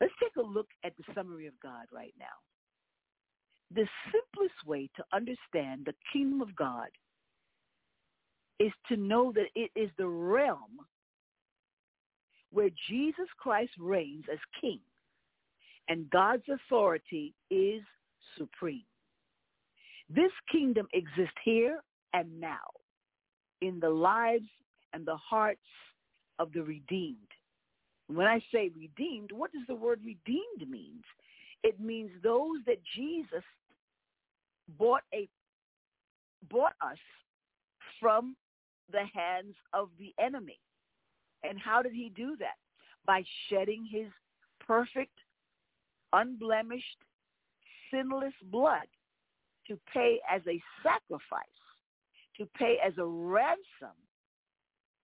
Let's 0.02 0.14
take 0.22 0.36
a 0.38 0.48
look 0.48 0.68
at 0.84 0.94
the 0.98 1.04
summary 1.14 1.48
of 1.48 1.54
God 1.62 1.86
right 1.92 2.14
now. 2.18 2.26
The 3.72 3.88
simplest 4.12 4.66
way 4.66 4.90
to 4.96 5.04
understand 5.14 5.86
the 5.86 5.94
kingdom 6.12 6.42
of 6.42 6.56
God 6.56 6.88
is 8.60 8.72
to 8.88 8.98
know 8.98 9.32
that 9.34 9.48
it 9.56 9.72
is 9.76 9.90
the 9.98 10.08
realm 10.08 10.80
where 12.52 12.70
Jesus 12.90 13.28
Christ 13.38 13.72
reigns 13.80 14.26
as 14.32 14.40
king 14.60 14.80
and 15.88 16.10
God's 16.10 16.44
authority 16.50 17.34
is 17.50 17.82
supreme. 18.38 18.84
This 20.10 20.32
kingdom 20.52 20.88
exists 20.94 21.34
here 21.44 21.82
and 22.14 22.40
now 22.40 22.68
in 23.62 23.80
the 23.80 23.90
lives 23.90 24.48
and 24.94 25.06
the 25.06 25.18
hearts 25.18 25.60
of 26.40 26.52
the 26.54 26.64
redeemed. 26.64 27.18
When 28.10 28.26
I 28.26 28.40
say 28.52 28.72
redeemed, 28.76 29.32
what 29.32 29.52
does 29.52 29.62
the 29.68 29.76
word 29.76 30.02
redeemed 30.04 30.68
mean? 30.68 31.02
It 31.64 31.80
means 31.80 32.10
those 32.24 32.58
that 32.66 32.80
Jesus 32.96 33.44
bought 34.78 35.04
a 35.14 35.28
bought 36.50 36.74
us 36.82 36.98
from 38.00 38.36
the 38.92 39.04
hands 39.14 39.56
of 39.74 39.90
the 40.00 40.14
enemy. 40.20 40.60
And 41.44 41.60
how 41.60 41.82
did 41.82 41.94
he 41.94 42.12
do 42.16 42.36
that? 42.40 42.58
By 43.06 43.24
shedding 43.48 43.88
his 43.90 44.08
perfect, 44.66 45.18
unblemished, 46.14 46.98
sinless 47.92 48.34
blood 48.46 48.88
to 49.68 49.78
pay 49.94 50.20
as 50.30 50.42
a 50.48 50.62
sacrifice, 50.82 51.44
to 52.38 52.48
pay 52.58 52.78
as 52.86 52.94
a 52.98 53.06
ransom 53.06 53.96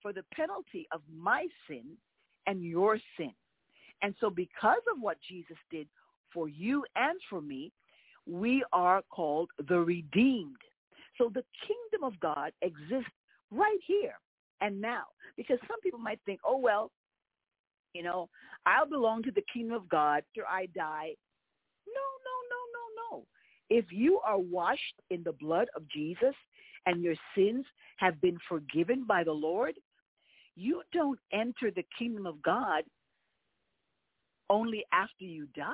for 0.02 0.12
the 0.12 0.24
penalty 0.34 0.88
of 0.91 1.02
my 1.13 1.46
sin 1.68 1.98
and 2.47 2.63
your 2.63 2.97
sin. 3.17 3.34
And 4.01 4.13
so 4.19 4.29
because 4.29 4.81
of 4.93 5.01
what 5.01 5.17
Jesus 5.27 5.58
did 5.71 5.88
for 6.34 6.47
you 6.47 6.84
and 6.95 7.19
for 7.29 7.41
me, 7.41 7.71
we 8.27 8.63
are 8.73 9.01
called 9.10 9.49
the 9.67 9.79
redeemed. 9.79 10.58
So 11.17 11.31
the 11.34 11.43
kingdom 11.65 12.05
of 12.05 12.19
God 12.19 12.51
exists 12.62 13.12
right 13.51 13.79
here 13.86 14.15
and 14.62 14.81
now. 14.81 15.03
Because 15.38 15.58
some 15.67 15.79
people 15.81 15.99
might 15.99 16.19
think, 16.25 16.39
oh, 16.45 16.58
well, 16.58 16.91
you 17.93 18.03
know, 18.03 18.29
I'll 18.65 18.88
belong 18.88 19.23
to 19.23 19.31
the 19.31 19.43
kingdom 19.53 19.75
of 19.75 19.88
God 19.88 20.23
after 20.29 20.45
I 20.47 20.67
die. 20.75 21.15
No, 21.88 22.05
no, 22.25 22.36
no, 22.51 22.62
no, 22.75 23.17
no. 23.17 23.25
If 23.69 23.86
you 23.91 24.19
are 24.25 24.39
washed 24.39 25.01
in 25.10 25.23
the 25.23 25.31
blood 25.31 25.67
of 25.75 25.88
Jesus 25.89 26.36
and 26.86 27.01
your 27.01 27.15
sins 27.36 27.65
have 27.97 28.19
been 28.21 28.38
forgiven 28.49 29.05
by 29.08 29.23
the 29.23 29.31
Lord, 29.31 29.75
you 30.56 30.82
don't 30.94 31.20
enter 31.34 31.72
the 31.72 31.86
kingdom 31.98 32.26
of 32.26 32.41
God 32.41 32.84
only 34.50 34.86
after 34.94 35.26
you 35.26 35.48
die. 35.56 35.74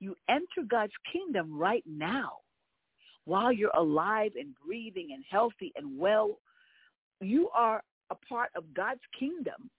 You 0.00 0.14
enter 0.28 0.66
God's 0.68 0.92
kingdom 1.10 1.56
right 1.58 1.84
now. 1.86 2.32
While 3.24 3.52
you're 3.52 3.76
alive 3.76 4.32
and 4.38 4.54
breathing 4.64 5.08
and 5.14 5.24
healthy 5.28 5.72
and 5.76 5.98
well, 5.98 6.38
you 7.20 7.48
are 7.54 7.82
a 8.10 8.14
part 8.14 8.50
of 8.54 8.72
God's 8.74 9.00
kingdom, 9.18 9.70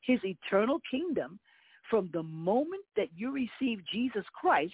his 0.00 0.18
eternal 0.24 0.80
kingdom, 0.90 1.38
from 1.88 2.08
the 2.12 2.22
moment 2.22 2.84
that 2.96 3.08
you 3.14 3.32
receive 3.32 3.80
Jesus 3.92 4.24
Christ 4.32 4.72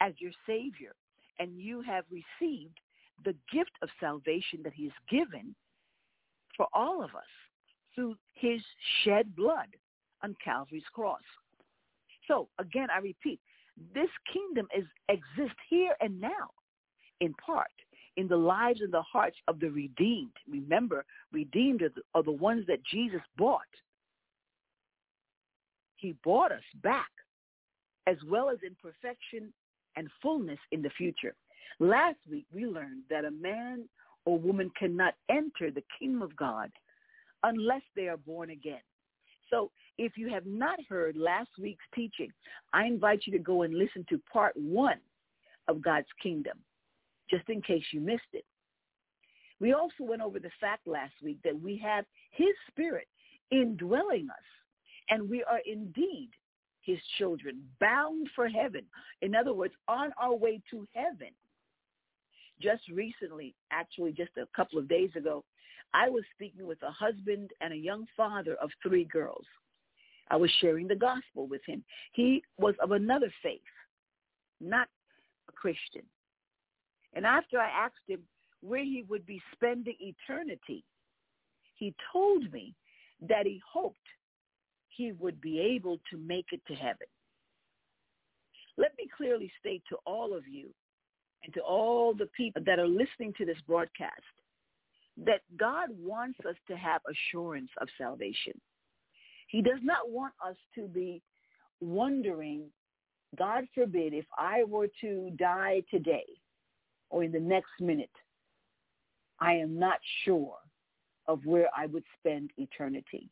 as 0.00 0.14
your 0.18 0.32
Savior 0.46 0.92
and 1.38 1.58
you 1.58 1.82
have 1.82 2.04
received 2.10 2.78
the 3.24 3.34
gift 3.52 3.72
of 3.82 3.88
salvation 4.00 4.60
that 4.64 4.72
he 4.72 4.84
has 4.84 4.92
given 5.10 5.54
for 6.56 6.66
all 6.72 7.02
of 7.02 7.14
us 7.14 7.22
through 7.94 8.16
his 8.34 8.60
shed 9.02 9.34
blood 9.36 9.68
on 10.22 10.36
Calvary's 10.42 10.82
cross. 10.92 11.20
So 12.28 12.48
again, 12.58 12.88
I 12.94 12.98
repeat, 12.98 13.40
this 13.94 14.10
kingdom 14.32 14.68
is 14.76 14.84
exists 15.08 15.58
here 15.68 15.94
and 16.00 16.20
now 16.20 16.50
in 17.20 17.34
part 17.34 17.70
in 18.16 18.28
the 18.28 18.36
lives 18.36 18.80
and 18.82 18.92
the 18.92 19.02
hearts 19.02 19.36
of 19.48 19.60
the 19.60 19.70
redeemed. 19.70 20.32
Remember, 20.48 21.04
redeemed 21.32 21.82
are 21.82 21.90
the, 21.90 22.02
are 22.14 22.22
the 22.22 22.30
ones 22.30 22.64
that 22.66 22.84
Jesus 22.84 23.20
bought. 23.36 23.60
He 25.96 26.14
bought 26.24 26.52
us 26.52 26.62
back 26.82 27.10
as 28.06 28.16
well 28.28 28.50
as 28.50 28.58
in 28.62 28.76
perfection 28.82 29.52
and 29.96 30.08
fullness 30.22 30.58
in 30.72 30.82
the 30.82 30.90
future. 30.90 31.34
Last 31.78 32.18
week, 32.30 32.46
we 32.52 32.66
learned 32.66 33.02
that 33.10 33.24
a 33.24 33.30
man 33.30 33.88
or 34.24 34.38
woman 34.38 34.70
cannot 34.78 35.14
enter 35.30 35.70
the 35.70 35.84
kingdom 35.98 36.22
of 36.22 36.36
God 36.36 36.70
unless 37.42 37.82
they 37.96 38.08
are 38.08 38.16
born 38.16 38.50
again. 38.50 38.80
So 39.50 39.70
if 39.98 40.16
you 40.16 40.28
have 40.30 40.46
not 40.46 40.78
heard 40.88 41.16
last 41.16 41.50
week's 41.60 41.84
teaching, 41.94 42.30
I 42.72 42.84
invite 42.84 43.22
you 43.26 43.32
to 43.32 43.38
go 43.38 43.62
and 43.62 43.74
listen 43.74 44.04
to 44.08 44.20
part 44.32 44.54
one 44.56 45.00
of 45.68 45.82
God's 45.82 46.08
kingdom, 46.22 46.58
just 47.28 47.48
in 47.48 47.60
case 47.60 47.84
you 47.92 48.00
missed 48.00 48.22
it. 48.32 48.44
We 49.60 49.74
also 49.74 50.04
went 50.04 50.22
over 50.22 50.38
the 50.38 50.50
fact 50.60 50.86
last 50.86 51.12
week 51.22 51.38
that 51.44 51.60
we 51.60 51.76
have 51.84 52.06
his 52.30 52.54
spirit 52.68 53.08
indwelling 53.50 54.28
us, 54.30 54.44
and 55.10 55.28
we 55.28 55.44
are 55.44 55.60
indeed 55.66 56.30
his 56.82 56.98
children, 57.18 57.62
bound 57.78 58.28
for 58.34 58.48
heaven. 58.48 58.82
In 59.20 59.34
other 59.34 59.52
words, 59.52 59.74
on 59.86 60.12
our 60.18 60.34
way 60.34 60.62
to 60.70 60.86
heaven. 60.94 61.28
Just 62.60 62.82
recently, 62.88 63.54
actually 63.70 64.12
just 64.12 64.32
a 64.36 64.46
couple 64.54 64.78
of 64.78 64.88
days 64.88 65.10
ago, 65.14 65.44
I 65.92 66.08
was 66.08 66.22
speaking 66.34 66.66
with 66.66 66.82
a 66.82 66.90
husband 66.90 67.50
and 67.60 67.72
a 67.72 67.76
young 67.76 68.06
father 68.16 68.54
of 68.62 68.70
three 68.82 69.04
girls. 69.04 69.44
I 70.30 70.36
was 70.36 70.50
sharing 70.60 70.86
the 70.86 70.94
gospel 70.94 71.46
with 71.48 71.62
him. 71.66 71.82
He 72.12 72.42
was 72.58 72.74
of 72.80 72.92
another 72.92 73.32
faith, 73.42 73.60
not 74.60 74.88
a 75.48 75.52
Christian. 75.52 76.02
And 77.14 77.26
after 77.26 77.58
I 77.58 77.68
asked 77.68 78.06
him 78.06 78.20
where 78.60 78.84
he 78.84 79.04
would 79.08 79.26
be 79.26 79.42
spending 79.52 79.96
eternity, 79.98 80.84
he 81.74 81.94
told 82.12 82.52
me 82.52 82.74
that 83.28 83.46
he 83.46 83.60
hoped 83.68 83.96
he 84.88 85.12
would 85.12 85.40
be 85.40 85.58
able 85.58 85.98
to 86.10 86.16
make 86.18 86.46
it 86.52 86.60
to 86.68 86.74
heaven. 86.74 87.06
Let 88.76 88.96
me 88.96 89.08
clearly 89.16 89.50
state 89.58 89.82
to 89.88 89.96
all 90.06 90.34
of 90.34 90.46
you 90.46 90.68
and 91.42 91.52
to 91.54 91.60
all 91.60 92.14
the 92.14 92.28
people 92.36 92.62
that 92.64 92.78
are 92.78 92.86
listening 92.86 93.34
to 93.38 93.44
this 93.44 93.60
broadcast 93.66 94.22
that 95.26 95.40
God 95.58 95.88
wants 95.98 96.38
us 96.48 96.56
to 96.68 96.76
have 96.76 97.02
assurance 97.10 97.70
of 97.80 97.88
salvation. 97.98 98.54
He 99.48 99.62
does 99.62 99.80
not 99.82 100.08
want 100.10 100.32
us 100.46 100.56
to 100.76 100.86
be 100.86 101.22
wondering, 101.80 102.64
God 103.36 103.64
forbid, 103.74 104.14
if 104.14 104.26
I 104.38 104.64
were 104.64 104.88
to 105.00 105.30
die 105.38 105.82
today 105.90 106.24
or 107.10 107.24
in 107.24 107.32
the 107.32 107.40
next 107.40 107.70
minute, 107.80 108.10
I 109.40 109.54
am 109.54 109.78
not 109.78 109.98
sure 110.24 110.56
of 111.26 111.44
where 111.44 111.68
I 111.76 111.86
would 111.86 112.04
spend 112.18 112.50
eternity. 112.56 113.28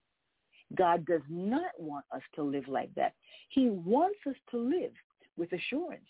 God 0.76 1.06
does 1.06 1.22
not 1.28 1.72
want 1.78 2.04
us 2.14 2.22
to 2.34 2.42
live 2.42 2.68
like 2.68 2.94
that. 2.94 3.14
He 3.48 3.70
wants 3.70 4.18
us 4.28 4.36
to 4.50 4.58
live 4.58 4.92
with 5.36 5.52
assurance. 5.52 6.02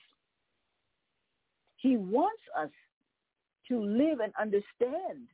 He 1.76 1.96
wants 1.96 2.42
us 2.58 2.70
to 3.68 3.80
live 3.80 4.20
and 4.20 4.32
understand 4.40 5.28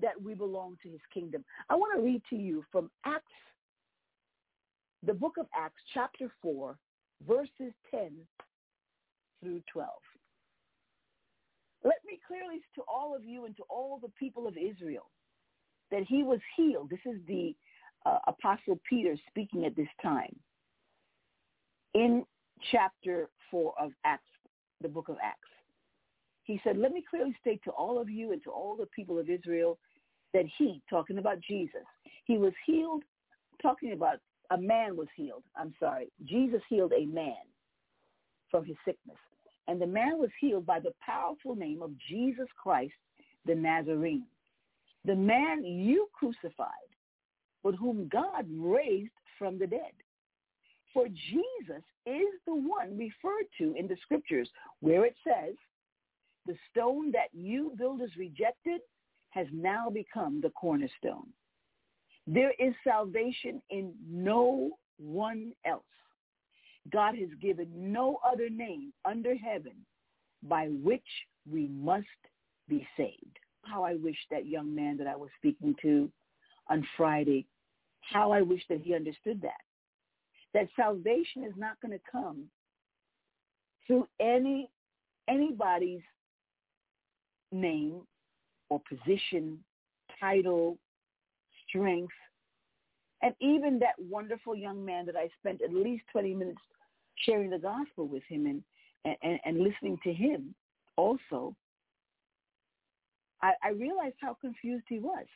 that 0.00 0.20
we 0.22 0.34
belong 0.34 0.76
to 0.82 0.90
his 0.90 1.00
kingdom. 1.12 1.44
I 1.70 1.74
want 1.74 1.96
to 1.96 2.04
read 2.04 2.22
to 2.30 2.36
you 2.36 2.64
from 2.70 2.90
Acts, 3.04 3.24
the 5.04 5.14
book 5.14 5.34
of 5.38 5.46
Acts, 5.54 5.80
chapter 5.94 6.30
4, 6.42 6.76
verses 7.26 7.72
10 7.90 8.10
through 9.42 9.62
12. 9.72 9.88
Let 11.84 11.96
me 12.06 12.18
clearly 12.26 12.60
to 12.74 12.82
all 12.88 13.14
of 13.14 13.24
you 13.24 13.44
and 13.44 13.56
to 13.56 13.62
all 13.68 13.98
the 14.02 14.10
people 14.18 14.46
of 14.46 14.56
Israel 14.56 15.10
that 15.90 16.02
he 16.06 16.22
was 16.22 16.40
healed. 16.56 16.90
This 16.90 16.98
is 17.06 17.20
the 17.28 17.54
uh, 18.04 18.18
Apostle 18.26 18.80
Peter 18.88 19.16
speaking 19.28 19.64
at 19.64 19.76
this 19.76 19.88
time 20.02 20.34
in 21.94 22.24
chapter 22.70 23.28
4 23.50 23.72
of 23.80 23.92
Acts, 24.04 24.24
the 24.80 24.88
book 24.88 25.08
of 25.08 25.16
Acts. 25.22 25.48
He 26.46 26.60
said, 26.62 26.78
let 26.78 26.92
me 26.92 27.02
clearly 27.08 27.36
state 27.40 27.60
to 27.64 27.70
all 27.72 28.00
of 28.00 28.08
you 28.08 28.32
and 28.32 28.42
to 28.44 28.50
all 28.50 28.76
the 28.76 28.86
people 28.86 29.18
of 29.18 29.28
Israel 29.28 29.78
that 30.32 30.44
he, 30.58 30.80
talking 30.88 31.18
about 31.18 31.40
Jesus, 31.40 31.84
he 32.24 32.38
was 32.38 32.52
healed, 32.64 33.02
talking 33.60 33.92
about 33.92 34.18
a 34.52 34.56
man 34.56 34.96
was 34.96 35.08
healed. 35.16 35.42
I'm 35.56 35.74
sorry. 35.80 36.08
Jesus 36.24 36.62
healed 36.68 36.92
a 36.96 37.06
man 37.06 37.34
from 38.50 38.64
his 38.64 38.76
sickness. 38.84 39.18
And 39.66 39.82
the 39.82 39.86
man 39.88 40.18
was 40.18 40.30
healed 40.40 40.64
by 40.64 40.78
the 40.78 40.92
powerful 41.04 41.56
name 41.56 41.82
of 41.82 41.90
Jesus 42.08 42.46
Christ, 42.62 42.94
the 43.44 43.54
Nazarene. 43.54 44.26
The 45.04 45.16
man 45.16 45.64
you 45.64 46.08
crucified, 46.12 46.68
but 47.64 47.74
whom 47.74 48.08
God 48.08 48.46
raised 48.48 49.10
from 49.36 49.58
the 49.58 49.66
dead. 49.66 49.92
For 50.94 51.08
Jesus 51.08 51.82
is 52.06 52.28
the 52.46 52.54
one 52.54 52.96
referred 52.96 53.48
to 53.58 53.74
in 53.76 53.88
the 53.88 53.96
scriptures 54.02 54.48
where 54.80 55.04
it 55.04 55.16
says, 55.26 55.54
the 56.46 56.56
stone 56.70 57.10
that 57.12 57.28
you 57.32 57.72
builders 57.76 58.10
rejected 58.18 58.80
has 59.30 59.46
now 59.52 59.90
become 59.90 60.40
the 60.40 60.50
cornerstone. 60.50 61.28
There 62.26 62.52
is 62.58 62.74
salvation 62.82 63.62
in 63.70 63.92
no 64.08 64.70
one 64.98 65.52
else. 65.64 65.82
God 66.92 67.16
has 67.16 67.28
given 67.40 67.68
no 67.74 68.18
other 68.24 68.48
name 68.48 68.92
under 69.04 69.34
heaven 69.36 69.74
by 70.42 70.66
which 70.66 71.02
we 71.50 71.68
must 71.68 72.06
be 72.68 72.86
saved. 72.96 73.38
How 73.64 73.84
I 73.84 73.94
wish 73.94 74.16
that 74.30 74.46
young 74.46 74.74
man 74.74 74.96
that 74.98 75.06
I 75.06 75.16
was 75.16 75.30
speaking 75.38 75.74
to 75.82 76.10
on 76.68 76.86
Friday 76.96 77.46
how 78.12 78.32
I 78.32 78.42
wish 78.42 78.62
that 78.68 78.80
he 78.80 78.94
understood 78.94 79.42
that. 79.42 79.60
That 80.54 80.68
salvation 80.76 81.44
is 81.44 81.52
not 81.56 81.80
going 81.80 81.92
to 81.92 82.04
come 82.10 82.44
through 83.86 84.08
any 84.20 84.70
anybody's 85.28 86.02
name 87.52 88.02
or 88.68 88.80
position, 88.88 89.58
title, 90.20 90.78
strength, 91.68 92.12
and 93.22 93.34
even 93.40 93.78
that 93.78 93.94
wonderful 93.98 94.54
young 94.54 94.84
man 94.84 95.06
that 95.06 95.16
I 95.16 95.28
spent 95.38 95.62
at 95.62 95.72
least 95.72 96.04
20 96.12 96.34
minutes 96.34 96.60
sharing 97.24 97.50
the 97.50 97.58
gospel 97.58 98.06
with 98.06 98.22
him 98.28 98.46
and, 98.46 99.16
and, 99.22 99.40
and 99.44 99.60
listening 99.60 99.98
to 100.04 100.12
him 100.12 100.54
also, 100.96 101.54
I, 103.42 103.52
I 103.62 103.68
realized 103.70 104.16
how 104.20 104.34
confused 104.34 104.84
he 104.88 104.98
was 104.98 105.26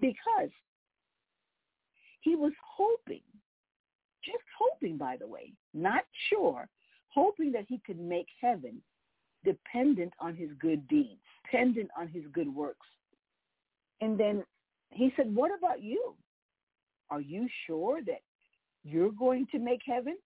because 0.00 0.50
he 2.20 2.34
was 2.36 2.52
hoping, 2.64 3.22
just 4.24 4.44
hoping, 4.58 4.96
by 4.96 5.16
the 5.16 5.26
way, 5.26 5.52
not 5.72 6.04
sure, 6.28 6.68
hoping 7.08 7.52
that 7.52 7.64
he 7.68 7.80
could 7.86 7.98
make 7.98 8.26
heaven 8.40 8.82
dependent 9.44 10.12
on 10.20 10.34
his 10.36 10.50
good 10.58 10.86
deeds, 10.88 11.20
dependent 11.44 11.90
on 11.98 12.08
his 12.08 12.24
good 12.32 12.52
works. 12.52 12.86
And 14.00 14.18
then 14.18 14.44
he 14.90 15.12
said, 15.16 15.34
what 15.34 15.50
about 15.56 15.82
you? 15.82 16.14
Are 17.10 17.20
you 17.20 17.48
sure 17.66 18.00
that 18.06 18.20
you're 18.84 19.12
going 19.12 19.46
to 19.52 19.58
make 19.58 19.80
heaven? 19.86 20.16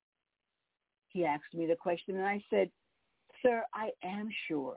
He 1.09 1.25
asked 1.25 1.55
me 1.55 1.67
the 1.67 1.77
question 1.77 2.17
and 2.17 2.27
I 2.27 2.43
said, 2.51 2.71
sir, 3.43 3.63
I 3.75 3.91
am 4.05 4.29
sure, 4.49 4.77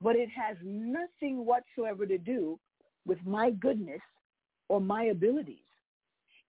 but 0.00 0.16
it 0.16 0.28
has 0.30 0.56
nothing 0.62 1.44
whatsoever 1.44 2.06
to 2.06 2.18
do 2.18 2.58
with 3.06 3.18
my 3.24 3.50
goodness 3.50 4.00
or 4.68 4.80
my 4.80 5.04
abilities. 5.04 5.56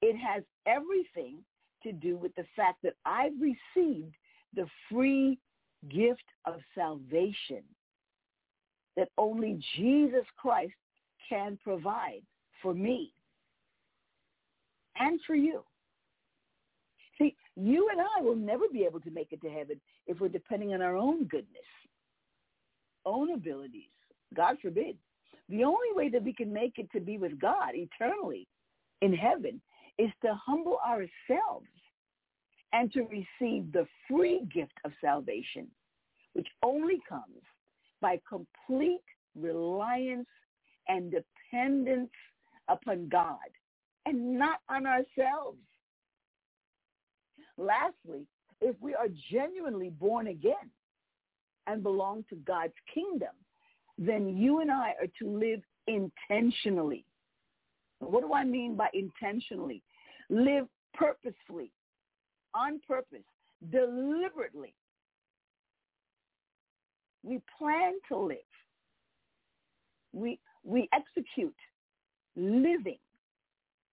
It 0.01 0.15
has 0.17 0.43
everything 0.65 1.39
to 1.83 1.91
do 1.91 2.17
with 2.17 2.33
the 2.35 2.45
fact 2.55 2.77
that 2.83 2.93
I've 3.05 3.33
received 3.39 4.15
the 4.55 4.65
free 4.89 5.37
gift 5.89 6.23
of 6.45 6.55
salvation 6.75 7.63
that 8.97 9.09
only 9.17 9.59
Jesus 9.75 10.25
Christ 10.37 10.73
can 11.29 11.57
provide 11.63 12.21
for 12.61 12.73
me 12.73 13.13
and 14.97 15.19
for 15.25 15.35
you. 15.35 15.63
See, 17.17 17.35
you 17.55 17.89
and 17.91 18.01
I 18.01 18.21
will 18.21 18.35
never 18.35 18.65
be 18.71 18.83
able 18.83 18.99
to 19.01 19.11
make 19.11 19.31
it 19.31 19.41
to 19.41 19.49
heaven 19.49 19.79
if 20.07 20.19
we're 20.19 20.29
depending 20.29 20.73
on 20.73 20.81
our 20.81 20.95
own 20.95 21.25
goodness, 21.25 21.61
own 23.05 23.33
abilities. 23.33 23.89
God 24.35 24.57
forbid. 24.61 24.97
The 25.49 25.63
only 25.63 25.93
way 25.93 26.09
that 26.09 26.23
we 26.23 26.33
can 26.33 26.51
make 26.51 26.77
it 26.77 26.91
to 26.93 26.99
be 26.99 27.17
with 27.17 27.39
God 27.39 27.71
eternally 27.73 28.47
in 29.01 29.13
heaven 29.13 29.61
is 29.97 30.09
to 30.23 30.33
humble 30.45 30.79
ourselves 30.85 31.67
and 32.73 32.91
to 32.93 33.01
receive 33.03 33.71
the 33.71 33.85
free 34.07 34.45
gift 34.53 34.73
of 34.85 34.91
salvation, 35.01 35.67
which 36.33 36.47
only 36.63 36.99
comes 37.07 37.43
by 38.01 38.19
complete 38.27 39.03
reliance 39.35 40.27
and 40.87 41.11
dependence 41.11 42.11
upon 42.67 43.09
God 43.09 43.37
and 44.05 44.37
not 44.37 44.59
on 44.69 44.85
ourselves. 44.85 45.59
Lastly, 47.57 48.25
if 48.61 48.75
we 48.81 48.95
are 48.95 49.07
genuinely 49.31 49.89
born 49.89 50.27
again 50.27 50.69
and 51.67 51.83
belong 51.83 52.23
to 52.29 52.35
God's 52.37 52.73
kingdom, 52.93 53.29
then 53.97 54.35
you 54.35 54.61
and 54.61 54.71
I 54.71 54.93
are 55.01 55.07
to 55.19 55.37
live 55.37 55.61
intentionally. 55.87 57.05
What 57.99 58.21
do 58.21 58.33
I 58.33 58.43
mean 58.43 58.75
by 58.75 58.89
intentionally? 58.93 59.83
Live 60.29 60.65
purposefully, 60.93 61.71
on 62.55 62.79
purpose, 62.87 63.25
deliberately. 63.71 64.73
We 67.23 67.41
plan 67.57 67.93
to 68.09 68.17
live. 68.17 68.37
We, 70.13 70.39
we 70.63 70.89
execute 70.93 71.55
living. 72.35 72.97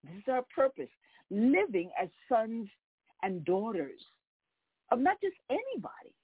This 0.05 0.17
is 0.17 0.25
our 0.29 0.45
purpose. 0.55 0.89
Living 1.31 1.91
as 2.01 2.09
sons 2.29 2.69
and 3.23 3.45
daughters 3.45 4.01
of 4.91 5.01
not 5.01 5.21
just 5.21 5.37
anybody, 5.51 6.15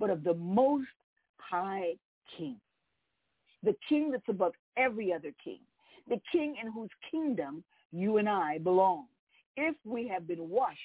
but 0.00 0.10
of 0.10 0.24
the 0.24 0.34
most 0.34 0.88
high 1.36 1.92
king. 2.36 2.56
The 3.62 3.74
king 3.88 4.10
that's 4.10 4.28
above 4.28 4.52
every 4.76 5.12
other 5.12 5.32
king. 5.42 5.60
The 6.08 6.20
king 6.32 6.56
in 6.62 6.70
whose 6.72 6.90
kingdom 7.10 7.64
you 7.92 8.18
and 8.18 8.28
I 8.28 8.58
belong. 8.58 9.06
If 9.56 9.76
we 9.84 10.08
have 10.08 10.26
been 10.26 10.48
washed 10.48 10.78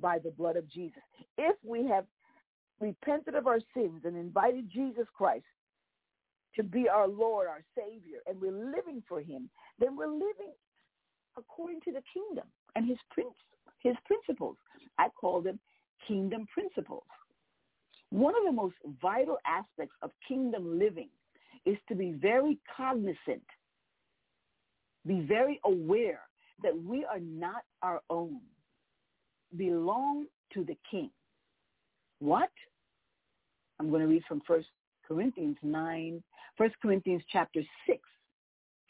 by 0.00 0.18
the 0.18 0.30
blood 0.30 0.56
of 0.56 0.68
Jesus, 0.70 1.02
if 1.38 1.56
we 1.64 1.86
have 1.86 2.04
repented 2.80 3.34
of 3.34 3.46
our 3.46 3.60
sins 3.74 4.02
and 4.04 4.16
invited 4.16 4.70
Jesus 4.70 5.06
Christ 5.14 5.44
to 6.56 6.62
be 6.62 6.88
our 6.88 7.06
Lord, 7.06 7.46
our 7.46 7.62
Savior, 7.76 8.18
and 8.26 8.40
we're 8.40 8.52
living 8.52 9.02
for 9.08 9.20
him, 9.20 9.48
then 9.78 9.96
we're 9.96 10.08
living 10.08 10.52
according 11.36 11.80
to 11.82 11.92
the 11.92 12.02
kingdom 12.12 12.46
and 12.74 12.88
his 12.88 12.98
prince, 13.10 13.34
his 13.82 13.94
principles. 14.04 14.56
I 14.98 15.08
call 15.20 15.40
them 15.40 15.58
kingdom 16.06 16.46
principles. 16.52 17.04
One 18.10 18.34
of 18.34 18.44
the 18.44 18.52
most 18.52 18.74
vital 19.00 19.38
aspects 19.46 19.94
of 20.02 20.10
kingdom 20.26 20.78
living 20.78 21.08
is 21.64 21.76
to 21.88 21.94
be 21.94 22.12
very 22.12 22.58
cognizant, 22.76 23.44
be 25.06 25.20
very 25.20 25.60
aware 25.64 26.22
that 26.62 26.76
we 26.76 27.04
are 27.04 27.20
not 27.20 27.62
our 27.82 28.00
own, 28.10 28.40
belong 29.56 30.26
to 30.54 30.64
the 30.64 30.76
king. 30.90 31.10
What? 32.20 32.50
I'm 33.78 33.90
going 33.90 34.02
to 34.02 34.08
read 34.08 34.24
from 34.28 34.42
1 34.46 34.64
Corinthians 35.06 35.56
9, 35.62 36.22
1 36.56 36.70
Corinthians 36.82 37.22
chapter 37.32 37.62
6, 37.86 37.98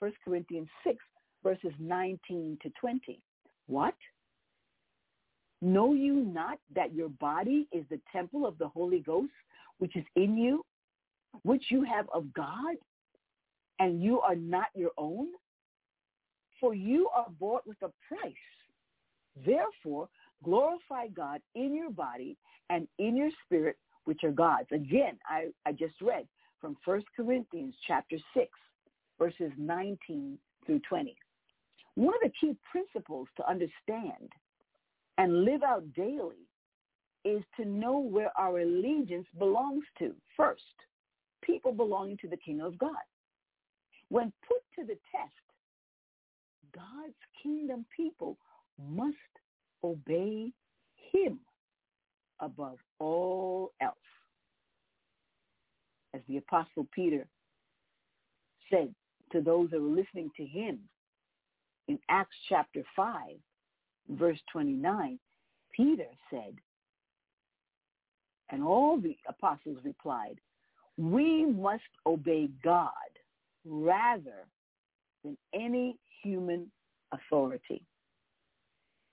1 0.01 0.13
Corinthians 0.25 0.69
6, 0.85 0.97
verses 1.43 1.73
19 1.79 2.59
to 2.63 2.71
20. 2.81 3.21
What? 3.67 3.95
Know 5.63 5.93
you 5.93 6.15
not 6.15 6.59
that 6.75 6.95
your 6.95 7.09
body 7.09 7.69
is 7.71 7.85
the 7.91 8.01
temple 8.13 8.47
of 8.47 8.59
the 8.59 8.69
Holy 8.69 9.01
Ghost, 9.01 9.33
which 9.79 9.95
is 9.95 10.05
in 10.17 10.37
you, 10.37 10.65
which 11.43 11.65
you 11.69 11.85
have 11.85 12.07
of 12.13 12.33
God, 12.35 12.77
and 13.79 14.03
you 14.03 14.21
are 14.21 14.35
not 14.35 14.67
your 14.75 14.91
own? 14.99 15.29
For 16.61 16.75
you 16.75 17.09
are 17.15 17.29
bought 17.39 17.67
with 17.67 17.79
a 17.83 17.91
price. 18.09 18.33
Therefore, 19.47 20.09
glorify 20.45 21.09
God 21.09 21.41
in 21.55 21.75
your 21.75 21.91
body 21.91 22.37
and 22.69 22.87
in 22.99 23.17
your 23.17 23.31
spirit, 23.45 23.77
which 24.05 24.21
are 24.25 24.31
God's. 24.31 24.69
Again, 24.73 25.19
I, 25.27 25.49
I 25.67 25.73
just 25.73 25.95
read 26.01 26.27
from 26.61 26.77
1 26.85 27.03
Corinthians 27.17 27.75
chapter 27.87 28.17
6, 28.35 28.49
verses 29.19 29.53
19 29.57 30.39
through 30.67 30.81
20. 30.89 31.17
One 31.97 32.15
of 32.15 32.21
the 32.23 32.33
key 32.41 32.57
principles 32.71 33.29
to 33.37 33.49
understand 33.49 34.33
and 35.19 35.45
live 35.45 35.63
out 35.63 35.85
daily 35.95 36.47
is 37.25 37.43
to 37.59 37.67
know 37.67 37.99
where 37.99 38.33
our 38.39 38.61
allegiance 38.61 39.27
belongs 39.39 39.85
to. 39.99 40.15
First, 40.37 40.63
people 41.43 41.73
belonging 41.73 42.17
to 42.19 42.29
the 42.29 42.37
kingdom 42.37 42.67
of 42.67 42.79
God. 42.79 42.91
When 44.09 44.33
put 44.49 44.63
to 44.79 44.87
the 44.87 44.99
test, 45.13 45.33
God's 46.75 47.15
kingdom 47.43 47.85
people 47.95 48.39
must 48.79 49.17
obey 49.85 50.53
him 51.13 51.39
above 52.41 52.79
all 52.99 53.73
else. 53.81 53.97
As 56.15 56.21
the 56.29 56.39
apostle 56.39 56.87
Peter 56.93 57.27
said 58.71 58.95
to 59.33 59.41
those 59.41 59.71
that 59.71 59.81
were 59.81 59.89
listening 59.89 60.31
to 60.37 60.45
him 60.45 60.79
in 61.89 61.99
Acts 62.09 62.37
chapter 62.49 62.83
5, 62.97 63.15
verse 64.11 64.39
29, 64.53 65.19
Peter 65.75 66.07
said, 66.31 66.55
and 68.51 68.63
all 68.63 68.99
the 68.99 69.17
apostles 69.29 69.79
replied, 69.85 70.41
we 70.97 71.47
must 71.47 71.83
obey 72.07 72.49
God 72.65 72.91
rather 73.65 74.47
than 75.25 75.37
any 75.55 75.97
human 76.23 76.71
authority. 77.13 77.83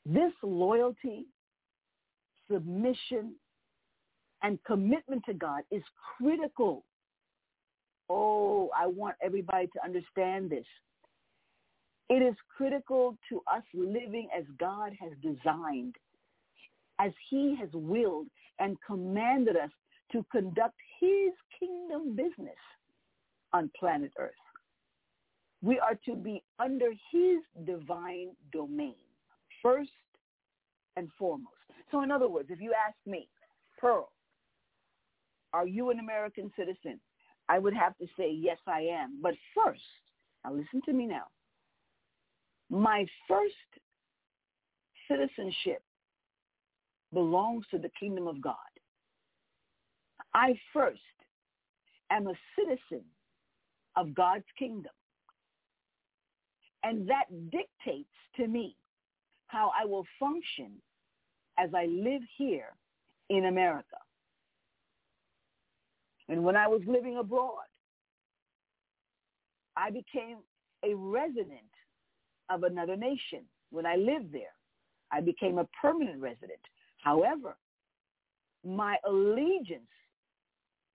This 0.10 0.32
loyalty, 0.42 1.26
submission, 2.50 3.36
and 4.42 4.58
commitment 4.64 5.24
to 5.26 5.34
God 5.34 5.64
is 5.70 5.84
critical. 6.18 6.86
Oh, 8.10 8.70
I 8.78 8.88
want 8.88 9.16
everybody 9.22 9.68
to 9.68 9.84
understand 9.84 10.50
this. 10.50 10.66
It 12.10 12.22
is 12.22 12.36
critical 12.56 13.18
to 13.28 13.42
us 13.54 13.64
living 13.74 14.30
as 14.38 14.46
God 14.58 14.94
has 14.98 15.12
designed, 15.22 15.96
as 17.00 17.12
he 17.30 17.58
has 17.60 17.70
willed 17.74 18.28
and 18.60 18.78
commanded 18.86 19.58
us 19.58 19.72
to 20.14 20.26
conduct 20.32 20.76
his 21.02 21.34
kingdom 21.60 22.16
business 22.16 22.56
on 23.52 23.70
planet 23.78 24.12
Earth. 24.18 24.32
We 25.62 25.80
are 25.80 26.00
to 26.06 26.16
be 26.16 26.44
under 26.60 26.92
his 27.12 27.40
divine 27.66 28.30
domain, 28.54 28.96
first 29.68 29.90
and 30.96 31.10
foremost. 31.18 31.54
So 31.92 32.02
in 32.04 32.12
other 32.12 32.28
words, 32.28 32.50
if 32.52 32.62
you 32.62 32.74
ask 32.74 32.96
me, 33.06 33.28
Pearl, 33.80 34.12
are 35.54 35.68
you 35.68 35.90
an 35.90 36.00
American 36.00 36.52
citizen? 36.58 37.00
I 37.50 37.60
would 37.60 37.74
have 37.74 37.98
to 37.98 38.06
say, 38.18 38.32
yes, 38.32 38.58
I 38.68 38.82
am. 38.82 39.20
But 39.22 39.36
first, 39.56 39.82
now 40.44 40.54
listen 40.54 40.82
to 40.86 40.94
me 40.94 41.06
now 41.06 41.26
my 42.70 43.06
first 43.28 43.54
citizenship 45.10 45.82
belongs 47.14 47.66
to 47.72 47.78
the 47.78 47.90
kingdom 48.00 48.28
of 48.28 48.42
God. 48.42 48.56
I 50.34 50.60
first 50.74 51.00
am 52.12 52.28
a 52.28 52.34
citizen 52.58 53.04
of 53.96 54.14
God's 54.14 54.46
kingdom. 54.60 54.92
And 56.84 57.10
that 57.10 57.26
dictates 57.50 58.10
to 58.36 58.48
me 58.48 58.76
how 59.48 59.72
I 59.80 59.86
will 59.86 60.06
function 60.20 60.72
as 61.58 61.70
I 61.74 61.86
live 61.86 62.22
here 62.38 62.76
in 63.30 63.46
America. 63.46 63.98
And 66.30 66.44
when 66.44 66.56
I 66.56 66.68
was 66.68 66.82
living 66.86 67.18
abroad, 67.18 67.66
I 69.76 69.90
became 69.90 70.38
a 70.84 70.94
resident 70.94 71.72
of 72.50 72.64
another 72.64 72.96
nation. 72.96 73.44
When 73.72 73.86
I 73.86 73.96
lived 73.96 74.32
there, 74.32 74.54
I 75.12 75.22
became 75.22 75.58
a 75.58 75.68
permanent 75.82 76.22
resident. 76.22 76.60
However, 77.04 77.56
my 78.66 78.98
allegiance 79.08 79.88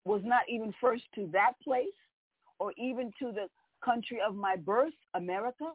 was 0.04 0.20
not 0.24 0.42
even 0.48 0.74
first 0.80 1.04
to 1.14 1.28
that 1.32 1.52
place 1.62 1.86
or 2.58 2.72
even 2.76 3.12
to 3.18 3.32
the 3.32 3.46
country 3.84 4.18
of 4.26 4.34
my 4.34 4.56
birth, 4.56 4.92
America, 5.14 5.72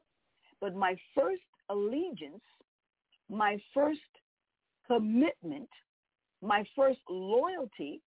but 0.61 0.75
my 0.75 0.95
first 1.15 1.41
allegiance, 1.69 2.41
my 3.29 3.57
first 3.73 3.99
commitment, 4.87 5.69
my 6.41 6.63
first 6.75 6.99
loyalty 7.09 8.01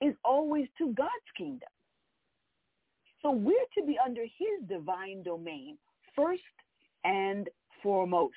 is 0.00 0.14
always 0.24 0.66
to 0.78 0.92
God's 0.94 1.10
kingdom. 1.36 1.68
So 3.22 3.32
we're 3.32 3.54
to 3.76 3.84
be 3.84 3.98
under 4.04 4.22
his 4.22 4.68
divine 4.68 5.22
domain 5.24 5.76
first 6.14 6.42
and 7.04 7.48
foremost. 7.82 8.34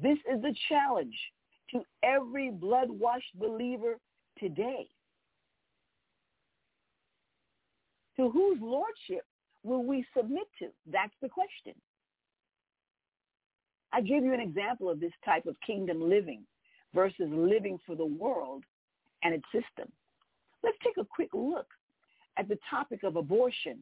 This 0.00 0.18
is 0.32 0.42
the 0.42 0.54
challenge 0.68 1.16
to 1.72 1.82
every 2.02 2.50
blood-washed 2.50 3.38
believer 3.38 3.98
today. 4.38 4.86
To 8.16 8.30
whose 8.30 8.58
lordship 8.60 9.24
will 9.62 9.84
we 9.84 10.04
submit 10.16 10.46
to? 10.58 10.68
That's 10.90 11.12
the 11.22 11.28
question. 11.28 11.74
I 13.92 14.00
give 14.00 14.24
you 14.24 14.34
an 14.34 14.40
example 14.40 14.90
of 14.90 15.00
this 15.00 15.12
type 15.24 15.46
of 15.46 15.56
kingdom 15.66 16.08
living 16.08 16.42
versus 16.94 17.28
living 17.30 17.78
for 17.86 17.94
the 17.96 18.04
world 18.04 18.64
and 19.22 19.34
its 19.34 19.44
system. 19.46 19.90
Let's 20.62 20.76
take 20.84 20.96
a 20.98 21.04
quick 21.04 21.30
look 21.32 21.66
at 22.36 22.48
the 22.48 22.58
topic 22.68 23.02
of 23.02 23.16
abortion, 23.16 23.78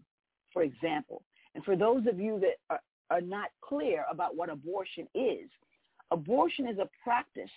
for 0.52 0.62
example. 0.62 1.22
And 1.54 1.64
for 1.64 1.76
those 1.76 2.06
of 2.06 2.20
you 2.20 2.40
that 2.40 2.56
are, 2.70 2.80
are 3.10 3.20
not 3.20 3.50
clear 3.62 4.04
about 4.10 4.36
what 4.36 4.50
abortion 4.50 5.06
is, 5.14 5.48
abortion 6.10 6.68
is 6.68 6.78
a 6.78 6.88
practice 7.02 7.50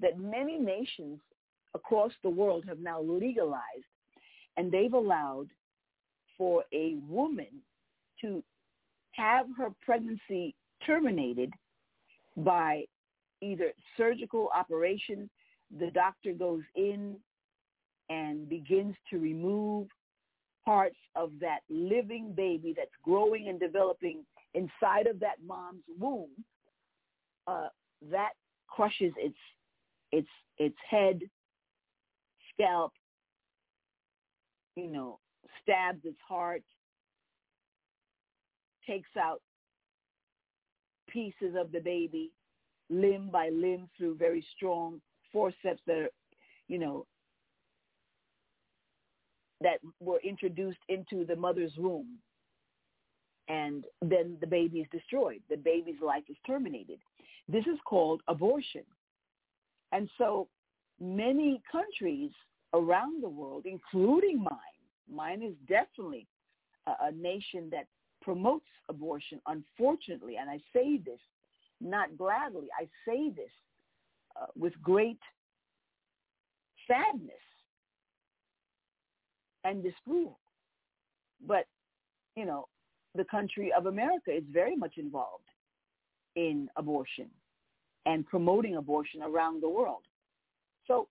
that 0.00 0.18
many 0.18 0.58
nations 0.58 1.20
across 1.74 2.12
the 2.22 2.30
world 2.30 2.64
have 2.66 2.78
now 2.78 3.00
legalized, 3.00 3.84
and 4.56 4.70
they've 4.72 4.94
allowed 4.94 5.48
for 6.36 6.64
a 6.72 6.96
woman 7.08 7.48
to 8.20 8.42
have 9.12 9.46
her 9.56 9.68
pregnancy 9.82 10.54
terminated 10.86 11.52
by 12.38 12.84
either 13.40 13.72
surgical 13.96 14.50
operation, 14.54 15.28
the 15.78 15.90
doctor 15.90 16.32
goes 16.32 16.62
in 16.74 17.16
and 18.08 18.48
begins 18.48 18.94
to 19.10 19.18
remove 19.18 19.88
parts 20.64 20.96
of 21.16 21.32
that 21.40 21.60
living 21.68 22.32
baby 22.34 22.74
that's 22.76 22.90
growing 23.02 23.48
and 23.48 23.60
developing 23.60 24.24
inside 24.54 25.06
of 25.06 25.20
that 25.20 25.36
mom's 25.46 25.82
womb, 25.98 26.30
uh, 27.46 27.68
that 28.10 28.30
crushes 28.66 29.12
its 29.16 29.36
its 30.12 30.28
its 30.58 30.76
head, 30.88 31.20
scalp, 32.52 32.92
you 34.76 34.88
know, 34.88 35.18
stabs 35.62 36.00
its 36.04 36.18
heart, 36.26 36.62
takes 38.86 39.10
out 39.18 39.40
pieces 41.08 41.54
of 41.58 41.72
the 41.72 41.80
baby, 41.80 42.30
limb 42.90 43.28
by 43.30 43.48
limb 43.50 43.88
through 43.96 44.16
very 44.16 44.44
strong 44.56 45.00
forceps 45.32 45.80
that 45.86 45.96
are, 45.96 46.10
you 46.68 46.78
know, 46.78 47.06
that 49.60 49.78
were 50.00 50.20
introduced 50.22 50.78
into 50.88 51.24
the 51.24 51.36
mother's 51.36 51.72
womb. 51.76 52.18
And 53.48 53.84
then 54.02 54.36
the 54.40 54.46
baby 54.46 54.80
is 54.80 54.86
destroyed. 54.92 55.40
The 55.48 55.56
baby's 55.56 56.00
life 56.04 56.24
is 56.28 56.36
terminated. 56.46 56.98
This 57.48 57.66
is 57.66 57.78
called 57.84 58.20
abortion. 58.28 58.84
And 59.92 60.08
so 60.18 60.48
many 61.00 61.62
countries 61.72 62.30
around 62.74 63.22
the 63.22 63.28
world, 63.28 63.64
including 63.64 64.42
mine, 64.42 64.82
mine 65.10 65.42
is 65.42 65.54
definitely 65.66 66.26
a, 66.86 67.06
a 67.06 67.12
nation 67.12 67.68
that 67.70 67.86
promotes 68.28 68.66
abortion, 68.90 69.40
unfortunately, 69.46 70.36
and 70.38 70.50
I 70.50 70.58
say 70.74 70.98
this 70.98 71.18
not 71.80 72.14
gladly, 72.18 72.66
I 72.78 72.86
say 73.06 73.30
this 73.30 73.50
uh, 74.38 74.44
with 74.54 74.74
great 74.82 75.18
sadness 76.86 77.32
and 79.64 79.82
disapproval. 79.82 80.38
But, 81.46 81.64
you 82.36 82.44
know, 82.44 82.68
the 83.14 83.24
country 83.24 83.72
of 83.72 83.86
America 83.86 84.30
is 84.36 84.44
very 84.52 84.76
much 84.76 84.98
involved 84.98 85.48
in 86.36 86.68
abortion 86.76 87.30
and 88.04 88.26
promoting 88.26 88.76
abortion 88.76 89.22
around 89.22 89.62
the 89.62 89.70
world. 89.70 90.02
So 90.86 91.08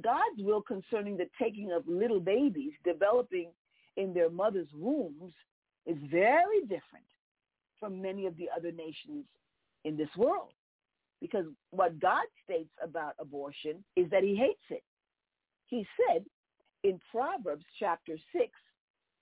God's 0.00 0.38
will 0.38 0.62
concerning 0.62 1.16
the 1.16 1.28
taking 1.42 1.72
of 1.72 1.82
little 1.88 2.20
babies 2.20 2.74
developing 2.84 3.48
in 3.96 4.14
their 4.14 4.30
mother's 4.30 4.68
wombs 4.72 5.32
is 5.86 5.96
very 6.10 6.60
different 6.62 7.06
from 7.78 8.00
many 8.00 8.26
of 8.26 8.36
the 8.36 8.48
other 8.56 8.72
nations 8.72 9.24
in 9.84 9.96
this 9.96 10.08
world. 10.16 10.52
Because 11.20 11.46
what 11.70 11.98
God 11.98 12.24
states 12.44 12.70
about 12.82 13.14
abortion 13.18 13.82
is 13.96 14.10
that 14.10 14.22
he 14.22 14.36
hates 14.36 14.64
it. 14.70 14.82
He 15.66 15.86
said 15.96 16.24
in 16.84 17.00
Proverbs 17.10 17.64
chapter 17.78 18.16
6, 18.32 18.50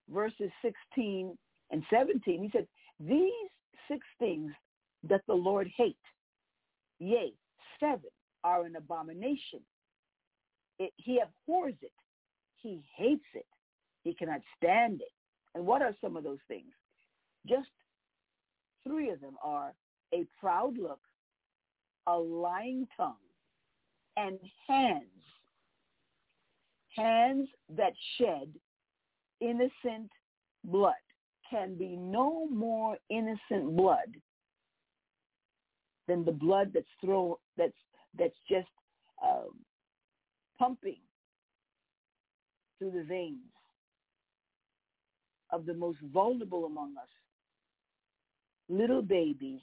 verses 0.09 0.51
16 0.63 1.37
and 1.71 1.83
17, 1.91 2.43
he 2.43 2.51
said, 2.51 2.67
these 3.01 3.31
six 3.89 4.07
things 4.19 4.53
that 5.09 5.23
the 5.27 5.35
Lord 5.35 5.71
hate, 5.77 5.97
yea, 6.99 7.33
seven 7.81 8.11
are 8.43 8.65
an 8.65 8.77
abomination. 8.77 9.61
It, 10.79 10.93
he 10.97 11.21
abhors 11.21 11.75
it. 11.83 11.93
He 12.57 12.83
hates 12.97 13.25
it. 13.35 13.47
He 14.03 14.15
cannot 14.15 14.41
stand 14.57 15.01
it. 15.01 15.13
And 15.55 15.67
what 15.67 15.83
are 15.83 15.95
some 16.01 16.17
of 16.17 16.25
those 16.25 16.39
things? 16.49 16.73
Just 17.49 17.69
three 18.87 19.11
of 19.11 19.21
them 19.21 19.37
are 19.43 19.73
a 20.13 20.25
proud 20.41 20.77
look, 20.79 21.01
a 22.07 22.17
lying 22.17 22.87
tongue, 22.97 23.15
and 24.17 24.39
hands. 24.69 25.05
Hands 26.97 27.49
that 27.77 27.93
shed 28.19 28.49
innocent 29.41 30.11
blood 30.65 30.95
can 31.51 31.77
be 31.77 31.97
no 31.97 32.47
more 32.49 32.97
innocent 33.11 33.77
blood 33.77 34.15
than 36.07 36.25
the 36.25 36.33
blood 36.33 36.71
that's 36.73 36.87
thrown 37.01 37.35
that's 37.57 37.73
that's 38.17 38.39
just 38.49 38.69
um, 39.25 39.51
pumping 40.59 41.01
through 42.79 42.93
the 42.93 43.05
veins 43.05 43.54
of 45.55 45.67
the 45.67 45.75
most 45.75 45.99
vulnerable 46.13 46.65
among 46.67 46.97
us, 46.97 47.09
little 48.69 49.03
babies 49.03 49.61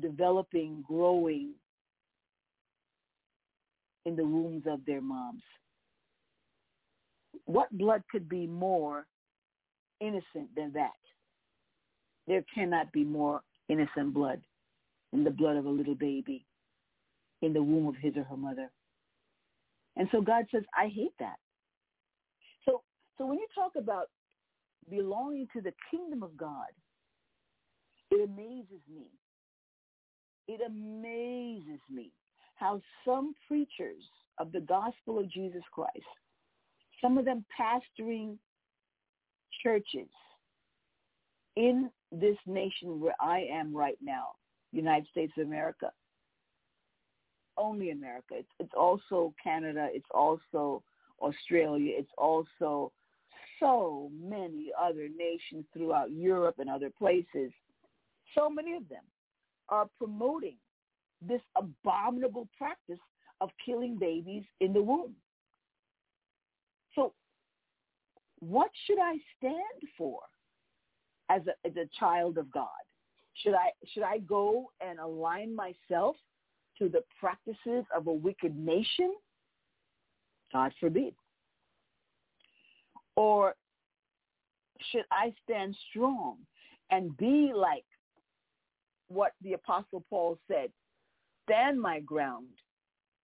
developing, 0.00 0.84
growing 0.86 1.50
in 4.06 4.16
the 4.16 4.24
wombs 4.24 4.64
of 4.66 4.80
their 4.86 5.00
moms. 5.00 5.42
What 7.46 7.76
blood 7.76 8.02
could 8.10 8.28
be 8.28 8.46
more 8.46 9.06
innocent 10.00 10.54
than 10.56 10.72
that? 10.74 10.90
There 12.26 12.44
cannot 12.54 12.92
be 12.92 13.04
more 13.04 13.42
innocent 13.68 14.14
blood 14.14 14.40
than 15.12 15.24
the 15.24 15.30
blood 15.30 15.56
of 15.56 15.66
a 15.66 15.70
little 15.70 15.94
baby 15.94 16.44
in 17.42 17.52
the 17.52 17.62
womb 17.62 17.88
of 17.88 17.96
his 17.96 18.16
or 18.16 18.24
her 18.24 18.36
mother. 18.36 18.70
And 19.96 20.08
so 20.12 20.20
God 20.20 20.46
says, 20.50 20.62
I 20.76 20.88
hate 20.88 21.14
that. 21.18 21.36
So, 22.64 22.82
so 23.18 23.26
when 23.26 23.38
you 23.38 23.46
talk 23.54 23.72
about 23.76 24.08
belonging 24.90 25.48
to 25.54 25.60
the 25.60 25.72
kingdom 25.90 26.22
of 26.22 26.36
God, 26.36 26.68
it 28.10 28.28
amazes 28.28 28.82
me. 28.92 29.06
It 30.48 30.60
amazes 30.66 31.80
me 31.90 32.10
how 32.56 32.80
some 33.04 33.34
preachers 33.48 34.02
of 34.38 34.52
the 34.52 34.60
gospel 34.60 35.18
of 35.18 35.30
Jesus 35.30 35.62
Christ, 35.72 35.92
some 37.00 37.18
of 37.18 37.24
them 37.24 37.44
pastoring 37.58 38.36
churches 39.62 40.08
in 41.56 41.90
this 42.10 42.36
nation 42.46 43.00
where 43.00 43.14
I 43.20 43.46
am 43.50 43.74
right 43.74 43.98
now, 44.02 44.28
United 44.72 45.06
States 45.10 45.32
of 45.38 45.46
America, 45.46 45.90
only 47.56 47.90
America. 47.90 48.34
It's, 48.34 48.48
it's 48.58 48.72
also 48.76 49.34
Canada. 49.42 49.88
It's 49.92 50.06
also 50.12 50.82
Australia. 51.20 51.92
It's 51.96 52.10
also 52.18 52.92
so 53.62 54.10
many 54.20 54.72
other 54.80 55.08
nations 55.16 55.64
throughout 55.72 56.10
Europe 56.10 56.56
and 56.58 56.68
other 56.68 56.90
places. 56.90 57.52
So 58.36 58.50
many 58.50 58.74
of 58.74 58.88
them 58.88 59.04
are 59.68 59.88
promoting 59.98 60.56
this 61.26 61.40
abominable 61.56 62.48
practice 62.58 62.98
of 63.40 63.50
killing 63.64 63.96
babies 63.98 64.44
in 64.60 64.72
the 64.72 64.82
womb. 64.82 65.14
So 66.94 67.12
what 68.40 68.70
should 68.86 68.98
I 68.98 69.16
stand 69.38 69.90
for 69.96 70.18
as 71.30 71.42
a, 71.46 71.66
as 71.66 71.76
a 71.76 71.88
child 71.98 72.38
of 72.38 72.50
God? 72.50 72.66
Should 73.42 73.54
I, 73.54 73.70
should 73.92 74.02
I 74.02 74.18
go 74.18 74.72
and 74.80 74.98
align 74.98 75.54
myself 75.54 76.16
to 76.78 76.88
the 76.88 77.02
practices 77.18 77.84
of 77.96 78.08
a 78.08 78.12
wicked 78.12 78.56
nation? 78.56 79.14
God 80.52 80.72
forbid. 80.80 81.14
Or 83.16 83.54
should 84.90 85.04
I 85.10 85.32
stand 85.44 85.76
strong 85.90 86.38
and 86.90 87.16
be 87.16 87.52
like 87.54 87.84
what 89.08 89.32
the 89.42 89.52
Apostle 89.52 90.04
Paul 90.08 90.38
said, 90.48 90.70
stand 91.44 91.80
my 91.80 92.00
ground 92.00 92.46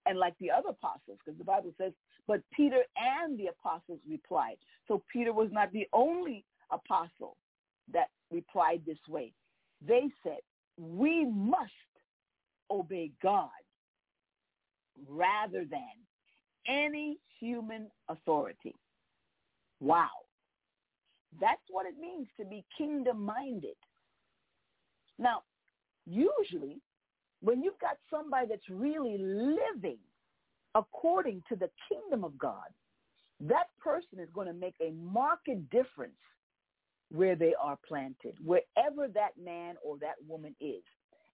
and 0.07 0.19
like 0.19 0.35
the 0.41 0.51
other 0.51 0.71
apostles, 0.71 1.19
because 1.25 1.39
the 1.39 1.45
Bible 1.45 1.73
says, 1.79 1.93
but 2.27 2.41
Peter 2.53 2.83
and 2.97 3.39
the 3.39 3.47
apostles 3.47 4.01
replied. 4.09 4.57
So 4.87 5.03
Peter 5.13 5.33
was 5.33 5.49
not 5.53 5.73
the 5.73 5.87
only 5.93 6.45
apostle 6.71 7.37
that 7.93 8.09
replied 8.31 8.83
this 8.87 8.99
way. 9.09 9.33
They 9.87 10.09
said, 10.23 10.39
we 10.79 11.25
must 11.25 11.73
obey 12.71 13.11
God 13.23 13.49
rather 15.09 15.65
than 15.65 15.81
any 16.67 17.19
human 17.39 17.91
authority. 18.09 18.75
Wow. 19.81 20.09
That's 21.41 21.61
what 21.71 21.87
it 21.87 21.99
means 22.01 22.27
to 22.39 22.45
be 22.45 22.65
kingdom-minded. 22.77 23.77
Now, 25.19 25.43
usually 26.07 26.81
when 27.41 27.63
you've 27.63 27.79
got 27.79 27.99
somebody 28.11 28.47
that's 28.49 28.69
really 28.69 29.19
living 29.19 29.99
according 30.75 31.43
to 31.49 31.57
the 31.57 31.71
kingdom 31.89 32.25
of 32.25 32.37
God, 32.39 32.69
that 33.41 33.69
person 33.81 34.19
is 34.19 34.29
going 34.35 34.49
to 34.49 34.53
make 34.53 34.75
a 34.81 34.91
marked 34.93 35.49
difference 35.71 36.13
where 37.11 37.37
they 37.37 37.55
are 37.61 37.79
planted, 37.87 38.35
wherever 38.45 39.09
that 39.15 39.31
man 39.43 39.77
or 39.85 39.97
that 39.99 40.17
woman 40.27 40.55
is. 40.61 40.83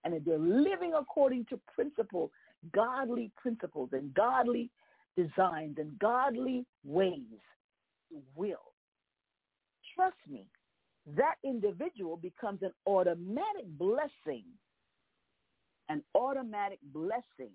And 0.04 0.14
if 0.14 0.24
they're 0.24 0.38
living 0.38 0.92
according 0.94 1.46
to 1.46 1.58
principle, 1.74 2.30
godly 2.72 3.30
principles 3.36 3.90
and 3.92 4.12
godly 4.14 4.70
designs 5.16 5.78
and 5.78 5.98
godly 5.98 6.66
ways, 6.84 7.40
will. 8.34 8.72
Trust 9.94 10.16
me, 10.28 10.46
that 11.16 11.36
individual 11.44 12.16
becomes 12.16 12.62
an 12.62 12.72
automatic 12.86 13.66
blessing, 13.78 14.44
an 15.88 16.02
automatic 16.14 16.78
blessing 16.92 17.52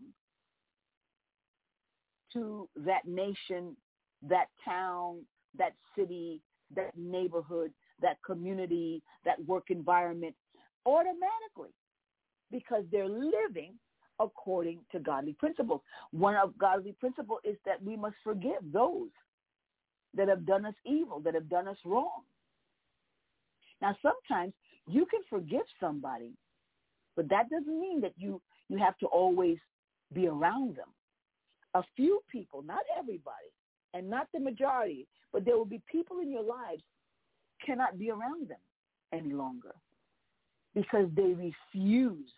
to 2.34 2.70
that 2.76 3.06
nation, 3.06 3.76
that 4.28 4.48
town, 4.64 5.26
that 5.58 5.74
city, 5.98 6.42
that 6.76 6.96
neighborhood, 6.96 7.72
that 8.02 8.18
community, 8.26 9.02
that 9.26 9.44
work 9.46 9.72
environment, 9.72 10.36
automatically 10.86 11.74
because 12.52 12.84
they're 12.92 13.10
living 13.10 13.74
according 14.20 14.80
to 14.92 15.00
godly 15.00 15.34
principles. 15.34 15.82
One 16.12 16.36
of 16.36 16.58
godly 16.58 16.94
principles 17.00 17.40
is 17.44 17.58
that 17.66 17.82
we 17.84 17.96
must 17.96 18.16
forgive 18.24 18.62
those 18.72 19.10
that 20.16 20.28
have 20.28 20.46
done 20.46 20.66
us 20.66 20.76
evil, 20.86 21.20
that 21.22 21.34
have 21.34 21.50
done 21.50 21.68
us 21.68 21.78
wrong. 21.86 22.22
Now, 23.82 23.96
sometimes 24.02 24.54
you 24.88 25.06
can 25.06 25.22
forgive 25.30 25.66
somebody, 25.80 26.32
but 27.16 27.30
that 27.30 27.50
doesn't 27.50 27.80
mean 27.80 28.02
that 28.02 28.14
you, 28.18 28.42
you 28.68 28.78
have 28.78 28.98
to 29.00 29.06
always 29.08 29.58
be 30.14 30.28
around 30.28 30.76
them. 30.76 30.88
A 31.76 31.84
few 31.96 32.20
people, 32.32 32.64
not 32.64 32.82
everybody, 32.98 33.36
and 33.94 34.10
not 34.10 34.28
the 34.34 34.40
majority, 34.40 35.08
but 35.32 35.46
there 35.46 35.58
will 35.58 35.66
be 35.66 35.82
people 35.92 36.20
in 36.20 36.32
your 36.32 36.44
lives 36.44 36.82
cannot 37.64 38.00
be 38.00 38.10
around 38.10 38.50
them 38.50 38.58
any 39.14 39.34
longer 39.34 39.74
because 40.74 41.08
they 41.16 41.34
refuse 41.34 42.30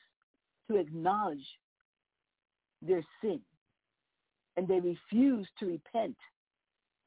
to 0.69 0.77
acknowledge 0.77 1.45
their 2.81 3.03
sin 3.21 3.39
and 4.57 4.67
they 4.67 4.79
refuse 4.79 5.47
to 5.59 5.65
repent 5.65 6.15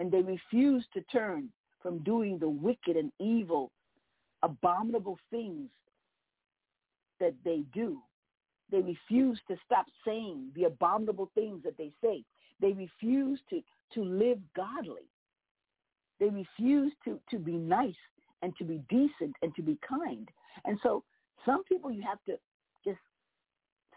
and 0.01 0.11
they 0.11 0.23
refuse 0.23 0.85
to 0.95 1.01
turn 1.03 1.49
from 1.83 1.99
doing 1.99 2.39
the 2.39 2.49
wicked 2.49 2.97
and 2.97 3.13
evil, 3.21 3.71
abominable 4.43 5.19
things 5.31 5.69
that 7.21 7.35
they 7.45 7.63
do. 7.73 7.99
They 8.71 8.81
refuse 8.81 9.39
to 9.49 9.57
stop 9.65 9.87
saying 10.05 10.49
the 10.57 10.65
abominable 10.65 11.31
things 11.35 11.63
that 11.65 11.77
they 11.77 11.93
say. 12.03 12.25
They 12.61 12.73
refuse 12.73 13.39
to, 13.51 13.63
to 13.95 14.05
live 14.05 14.39
godly. 14.57 15.09
They 16.19 16.31
refuse 16.31 16.93
to, 17.05 17.21
to 17.31 17.39
be 17.39 17.53
nice 17.53 17.95
and 18.43 18.57
to 18.57 18.65
be 18.65 18.81
decent 18.89 19.37
and 19.43 19.55
to 19.55 19.63
be 19.63 19.79
kind. 19.87 20.29
And 20.65 20.79
so 20.83 21.05
some 21.45 21.65
people 21.65 21.91
you 21.91 22.03
have 22.03 22.23
to 22.27 22.37
just 22.85 23.01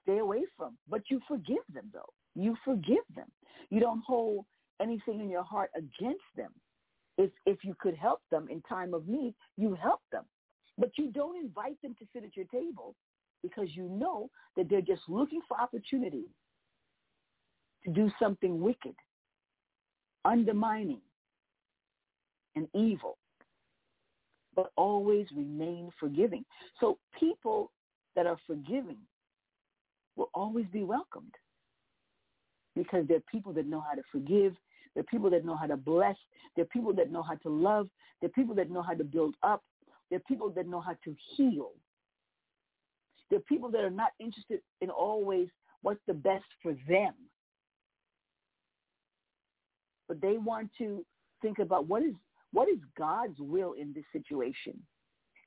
stay 0.04 0.18
away 0.20 0.44
from, 0.58 0.78
but 0.90 1.04
you 1.10 1.22
forgive 1.28 1.64
them 1.74 1.90
though. 1.94 2.10
You 2.36 2.56
forgive 2.64 3.04
them. 3.16 3.32
You 3.70 3.80
don't 3.80 4.04
hold 4.06 4.46
anything 4.82 5.20
in 5.20 5.30
your 5.30 5.44
heart 5.44 5.72
against 5.76 6.24
them. 6.36 6.52
If 7.18 7.32
if 7.46 7.64
you 7.64 7.76
could 7.80 7.96
help 7.96 8.22
them 8.32 8.48
in 8.50 8.62
time 8.62 8.94
of 8.94 9.08
need, 9.08 9.34
you 9.58 9.74
help 9.76 10.02
them. 10.12 10.26
But 10.78 10.92
you 10.98 11.12
don't 11.12 11.38
invite 11.38 11.82
them 11.82 11.96
to 12.00 12.06
sit 12.14 12.24
at 12.24 12.36
your 12.36 12.46
table 12.46 12.96
because 13.42 13.70
you 13.76 13.90
know 13.90 14.30
that 14.56 14.70
they're 14.70 14.82
just 14.82 15.02
looking 15.08 15.42
for 15.48 15.60
opportunity 15.60 16.26
to 17.84 17.92
do 17.92 18.12
something 18.20 18.62
wicked, 18.62 18.96
undermining, 20.26 21.02
and 22.56 22.68
evil, 22.74 23.18
but 24.56 24.72
always 24.76 25.28
remain 25.36 25.92
forgiving. 26.00 26.44
So 26.80 26.98
people 27.20 27.72
that 28.16 28.26
are 28.26 28.38
forgiving 28.46 28.98
will 30.16 30.30
always 30.34 30.66
be 30.74 30.84
welcomed 30.84 31.34
because 32.76 33.06
they're 33.08 33.24
people 33.32 33.54
that 33.54 33.68
know 33.68 33.82
how 33.88 33.96
to 33.96 34.02
forgive. 34.12 34.54
They're 34.98 35.04
people 35.04 35.30
that 35.30 35.46
know 35.46 35.56
how 35.56 35.68
to 35.68 35.78
bless. 35.78 36.16
They're 36.56 36.66
people 36.66 36.92
that 36.94 37.12
know 37.12 37.22
how 37.22 37.36
to 37.36 37.50
love. 37.50 37.88
They're 38.20 38.32
people 38.32 38.56
that 38.56 38.72
know 38.72 38.82
how 38.82 38.96
to 38.96 39.04
build 39.04 39.36
up. 39.44 39.62
They're 40.10 40.22
people 40.22 40.50
that 40.56 40.68
know 40.68 40.82
how 40.82 40.96
to 41.04 41.16
heal. 41.36 41.70
They're 43.30 43.42
people 43.42 43.70
that 43.70 43.84
are 43.84 43.92
not 43.92 44.14
interested 44.20 44.62
in 44.82 44.90
always 44.90 45.50
what's 45.84 46.00
the 46.08 46.16
best 46.16 46.46
for 46.64 46.76
them. 46.90 47.14
But 50.08 50.20
they 50.20 50.40
want 50.40 50.72
to 50.80 51.06
think 51.44 51.60
about 51.60 51.86
what 51.88 52.02
is 52.02 52.16
what 52.52 52.68
is 52.68 52.80
God's 52.98 53.38
will 53.38 53.74
in 53.74 53.94
this 53.94 54.06
situation? 54.12 54.82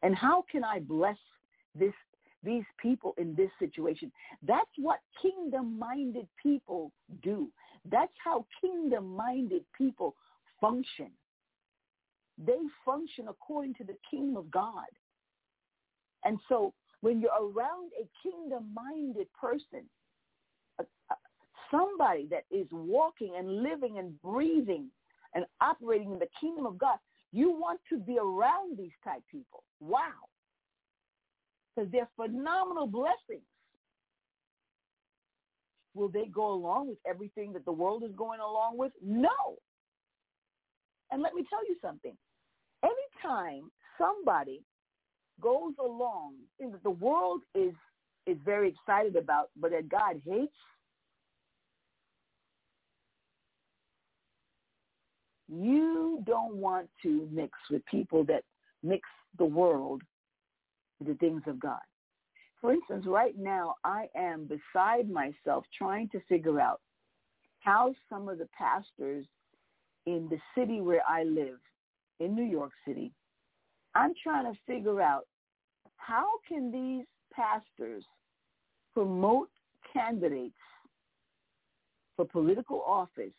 And 0.05 0.15
how 0.15 0.45
can 0.49 0.63
I 0.63 0.79
bless 0.79 1.19
this 1.75 1.95
these 2.43 2.65
people 2.81 3.15
in 3.19 3.35
this 3.35 3.51
situation. 3.59 4.11
That's 4.43 4.71
what 4.77 5.01
kingdom-minded 5.21 6.27
people 6.43 6.93
do. 7.23 7.49
That's 7.89 8.13
how 8.23 8.47
kingdom-minded 8.61 9.65
people 9.77 10.15
function. 10.61 11.11
They 12.39 12.59
function 12.85 13.29
according 13.29 13.75
to 13.75 13.85
the 13.85 13.97
kingdom 14.11 14.37
of 14.37 14.51
God. 14.51 14.87
And 16.25 16.39
so 16.49 16.75
when 17.01 17.21
you're 17.21 17.31
around 17.31 17.93
a 18.01 18.09
kingdom-minded 18.23 19.27
person, 19.39 19.85
somebody 21.71 22.27
that 22.31 22.45
is 22.51 22.67
walking 22.71 23.37
and 23.39 23.63
living 23.63 23.99
and 23.99 24.21
breathing 24.23 24.91
and 25.35 25.45
operating 25.61 26.13
in 26.13 26.19
the 26.19 26.29
kingdom 26.41 26.67
of 26.67 26.79
God, 26.79 26.99
you 27.33 27.51
want 27.51 27.81
to 27.89 27.99
be 27.99 28.19
around 28.19 28.77
these 28.77 28.91
type 29.05 29.23
people. 29.31 29.63
Wow 29.81 30.29
because 31.81 31.91
they're 31.93 32.09
phenomenal 32.17 32.87
blessings. 32.87 33.47
Will 35.95 36.09
they 36.09 36.27
go 36.27 36.53
along 36.53 36.89
with 36.89 36.99
everything 37.07 37.53
that 37.55 37.65
the 37.65 37.73
world 37.73 38.05
is 38.05 38.13
going 38.17 38.41
along 38.41 38.79
with? 38.79 38.93
No. 39.03 39.59
And 41.11 41.23
let 41.23 41.35
me 41.35 41.45
tell 41.51 41.67
you 41.69 41.77
something. 41.83 42.17
Anytime 42.85 43.71
somebody 43.99 44.63
goes 45.41 45.73
along, 45.81 46.35
things 46.59 46.73
that 46.73 46.83
the 46.83 46.91
world 46.91 47.43
is 47.55 47.75
is 48.27 48.37
very 48.45 48.69
excited 48.69 49.17
about, 49.17 49.49
but 49.59 49.71
that 49.71 49.89
God 49.89 50.21
hates, 50.25 50.53
you 55.49 56.23
don't 56.27 56.57
want 56.57 56.89
to 57.03 57.29
mix 57.33 57.59
with 57.71 57.85
people 57.87 58.25
that 58.25 58.43
mix 58.83 59.09
the 59.39 59.45
world 59.45 60.03
with 60.99 61.09
the 61.09 61.15
things 61.15 61.43
of 61.47 61.59
God. 61.59 61.81
For 62.61 62.73
instance, 62.73 63.07
right 63.07 63.37
now 63.39 63.77
I 63.85 64.09
am 64.15 64.47
beside 64.47 65.09
myself 65.09 65.65
trying 65.77 66.09
to 66.11 66.21
figure 66.29 66.61
out 66.61 66.81
how 67.61 67.95
some 68.09 68.29
of 68.29 68.39
the 68.39 68.49
pastors 68.57 69.27
in 70.07 70.29
the 70.31 70.39
city 70.55 70.81
where 70.81 71.03
I 71.09 71.25
live, 71.25 71.59
in 72.21 72.35
New 72.35 72.45
York 72.45 72.73
City, 72.87 73.13
I'm 73.95 74.13
trying 74.23 74.45
to 74.53 74.59
figure 74.67 75.01
out 75.01 75.27
how 75.97 76.27
can 76.47 76.71
these 76.71 77.07
pastors 77.33 78.05
promote 78.95 79.49
candidates 79.93 80.55
for 82.17 82.27
political 82.27 82.83
office 82.87 83.33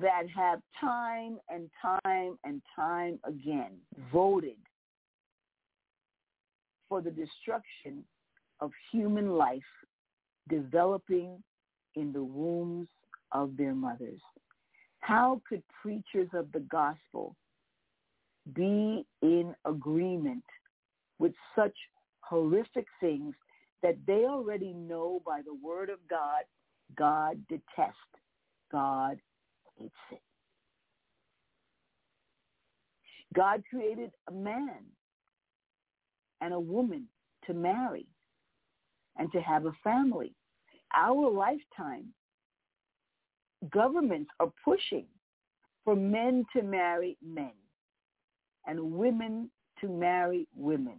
that 0.00 0.22
have 0.34 0.60
time 0.80 1.38
and 1.48 1.70
time 2.04 2.38
and 2.44 2.60
time 2.74 3.18
again 3.24 3.72
voted 4.12 4.56
for 6.94 7.00
the 7.00 7.10
destruction 7.10 8.04
of 8.60 8.70
human 8.92 9.30
life 9.30 9.58
developing 10.48 11.42
in 11.96 12.12
the 12.12 12.22
wombs 12.22 12.86
of 13.32 13.56
their 13.56 13.74
mothers. 13.74 14.20
How 15.00 15.42
could 15.48 15.64
preachers 15.82 16.28
of 16.32 16.52
the 16.52 16.60
gospel 16.60 17.34
be 18.54 19.04
in 19.22 19.56
agreement 19.64 20.44
with 21.18 21.32
such 21.58 21.74
horrific 22.20 22.86
things 23.00 23.34
that 23.82 23.96
they 24.06 24.26
already 24.26 24.72
know 24.72 25.20
by 25.26 25.40
the 25.44 25.54
word 25.54 25.90
of 25.90 25.98
God 26.08 26.44
God 26.96 27.40
detests. 27.48 27.96
God 28.70 29.18
hates 29.76 29.92
it. 30.12 30.20
God 33.34 33.64
created 33.68 34.12
a 34.28 34.32
man 34.32 34.84
and 36.44 36.52
a 36.52 36.60
woman 36.60 37.06
to 37.46 37.54
marry 37.54 38.06
and 39.16 39.32
to 39.32 39.40
have 39.40 39.64
a 39.64 39.72
family. 39.82 40.34
Our 40.94 41.30
lifetime, 41.30 42.12
governments 43.70 44.30
are 44.40 44.52
pushing 44.62 45.06
for 45.84 45.96
men 45.96 46.44
to 46.54 46.62
marry 46.62 47.16
men 47.24 47.52
and 48.66 48.78
women 48.92 49.50
to 49.80 49.88
marry 49.88 50.46
women. 50.54 50.98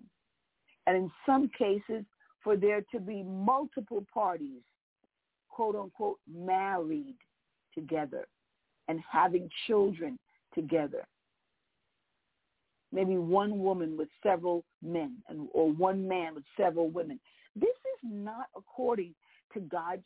And 0.88 0.98
in 0.98 1.12
some 1.28 1.50
cases, 1.56 2.04
for 2.44 2.58
there 2.58 2.82
to 2.92 3.00
be 3.00 3.22
multiple 3.22 4.04
parties, 4.12 4.62
quote 5.50 5.76
unquote, 5.76 6.20
married 6.28 7.18
together 7.76 8.28
and 8.88 9.00
having 9.12 9.48
children 9.68 10.18
together. 10.56 11.06
Maybe 12.92 13.18
one 13.18 13.60
woman 13.60 13.98
with 13.98 14.10
several 14.24 14.64
men 14.82 15.18
and, 15.28 15.50
or 15.54 15.72
one 15.72 16.08
man 16.08 16.36
with 16.36 16.44
several 16.58 16.90
women. 16.90 17.20
This 17.56 17.70
is 17.70 18.00
not 18.04 18.48
according 18.56 19.14
to 19.54 19.60
God's 19.62 20.04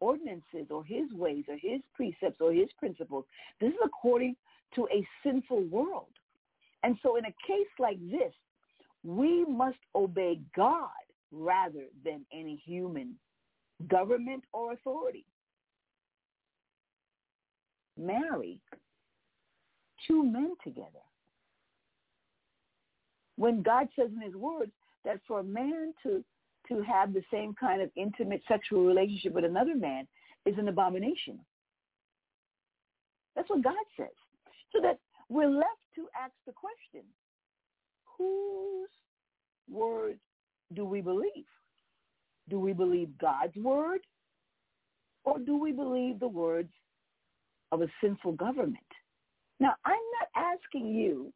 ordinances 0.00 0.66
or 0.70 0.84
his 0.84 1.10
ways 1.12 1.44
or 1.48 1.56
his 1.56 1.80
precepts 1.94 2.40
or 2.40 2.52
his 2.52 2.68
principles. 2.78 3.24
This 3.60 3.70
is 3.70 3.78
according 3.84 4.36
to 4.74 4.86
a 4.92 5.06
sinful 5.22 5.64
world. 5.64 6.08
And 6.82 6.96
so 7.02 7.16
in 7.16 7.24
a 7.24 7.34
case 7.46 7.68
like 7.78 7.98
this, 8.10 8.32
we 9.04 9.44
must 9.44 9.78
obey 9.94 10.40
God 10.56 10.88
rather 11.32 11.86
than 12.04 12.24
any 12.32 12.60
human 12.64 13.14
government 13.88 14.44
or 14.52 14.72
authority. 14.72 15.24
Marry 17.96 18.58
two 20.06 20.24
men 20.24 20.54
together. 20.62 20.88
When 23.36 23.62
God 23.62 23.88
says 23.96 24.10
in 24.14 24.22
his 24.22 24.34
words 24.34 24.72
that 25.04 25.20
for 25.26 25.40
a 25.40 25.44
man 25.44 25.92
to 26.02 26.24
to 26.68 26.82
have 26.82 27.12
the 27.12 27.22
same 27.30 27.54
kind 27.54 27.82
of 27.82 27.90
intimate 27.94 28.42
sexual 28.48 28.86
relationship 28.86 29.32
with 29.32 29.44
another 29.44 29.74
man 29.74 30.06
is 30.46 30.54
an 30.58 30.68
abomination. 30.68 31.38
That's 33.36 33.50
what 33.50 33.62
God 33.62 33.74
says. 33.98 34.14
So 34.72 34.80
that 34.80 34.98
we're 35.28 35.50
left 35.50 35.68
to 35.96 36.06
ask 36.22 36.32
the 36.46 36.52
question, 36.52 37.02
whose 38.16 38.88
word 39.70 40.18
do 40.74 40.84
we 40.84 41.00
believe? 41.00 41.44
Do 42.48 42.58
we 42.58 42.72
believe 42.72 43.08
God's 43.18 43.56
word 43.56 44.00
or 45.24 45.38
do 45.38 45.58
we 45.58 45.72
believe 45.72 46.20
the 46.20 46.28
words 46.28 46.70
of 47.72 47.82
a 47.82 47.88
sinful 48.02 48.32
government? 48.32 48.78
Now, 49.60 49.74
I'm 49.84 49.94
not 50.20 50.52
asking 50.52 50.88
you 50.88 51.32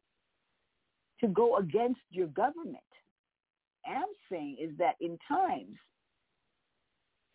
to 1.21 1.27
go 1.27 1.57
against 1.57 2.01
your 2.11 2.27
government 2.27 2.83
I'm 3.85 4.09
saying 4.31 4.57
is 4.59 4.71
that 4.77 4.95
in 4.99 5.17
times, 5.27 5.77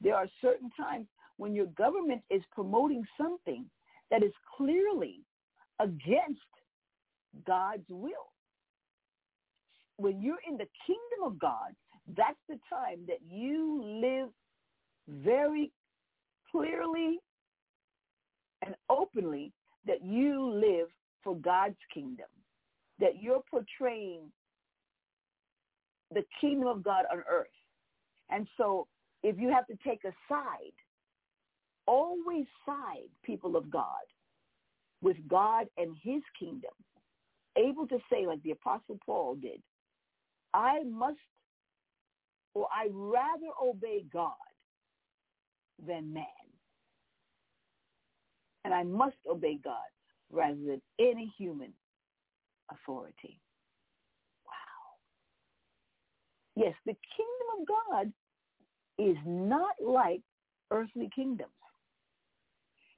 there 0.01 0.15
are 0.15 0.29
certain 0.41 0.71
times 0.77 1.07
when 1.37 1.55
your 1.55 1.67
government 1.67 2.23
is 2.31 2.43
promoting 2.53 3.05
something 3.21 3.65
that 4.11 4.23
is 4.23 4.33
clearly 4.57 5.21
against 5.81 6.41
God's 7.47 7.89
will. 7.89 8.31
When 9.97 10.21
you're 10.21 10.43
in 10.49 10.57
the 10.57 10.69
kingdom 10.87 11.25
of 11.25 11.39
God, 11.39 11.75
that's 12.17 12.39
the 12.49 12.59
time 12.69 13.01
that 13.07 13.21
you 13.29 13.83
live 13.83 14.29
very 15.09 15.73
clearly 16.51 17.19
and 18.65 18.75
openly 18.91 19.53
that 19.87 20.05
you 20.05 20.51
live 20.51 20.89
for 21.23 21.37
God's 21.37 21.77
kingdom, 21.93 22.27
that 23.01 23.21
you're 23.21 23.43
portraying 23.51 24.31
the 26.13 26.25
kingdom 26.41 26.69
of 26.69 26.83
God 26.83 27.05
on 27.13 27.23
earth. 27.31 27.49
And 28.31 28.47
so 28.57 28.87
if 29.23 29.39
you 29.39 29.51
have 29.51 29.67
to 29.67 29.77
take 29.87 30.05
a 30.05 30.13
side, 30.29 30.73
always 31.87 32.47
side, 32.67 33.09
people 33.25 33.57
of 33.57 33.71
God, 33.71 33.85
with 35.03 35.17
God 35.29 35.67
and 35.77 35.97
his 36.03 36.23
kingdom, 36.39 36.71
able 37.57 37.87
to 37.89 37.99
say 38.11 38.27
like 38.27 38.43
the 38.43 38.53
Apostle 38.53 38.99
Paul 39.05 39.37
did, 39.37 39.61
I 40.53 40.83
must 40.85 41.19
or 42.55 42.69
I 42.73 42.89
rather 42.93 43.51
obey 43.63 44.05
God 44.13 44.33
than 45.85 46.13
man. 46.13 46.25
And 48.65 48.73
I 48.73 48.83
must 48.85 49.17
obey 49.29 49.59
God 49.63 49.75
rather 50.31 50.55
than 50.55 50.81
any 50.99 51.33
human 51.37 51.73
authority. 52.71 53.41
Wow. 54.47 54.97
Yes, 56.57 56.75
the 56.87 56.97
kingdom 57.17 57.61
of 57.61 57.67
God 57.67 58.13
is 58.99 59.17
not 59.27 59.75
like 59.85 60.23
earthly 60.71 61.11
kingdoms. 61.15 61.51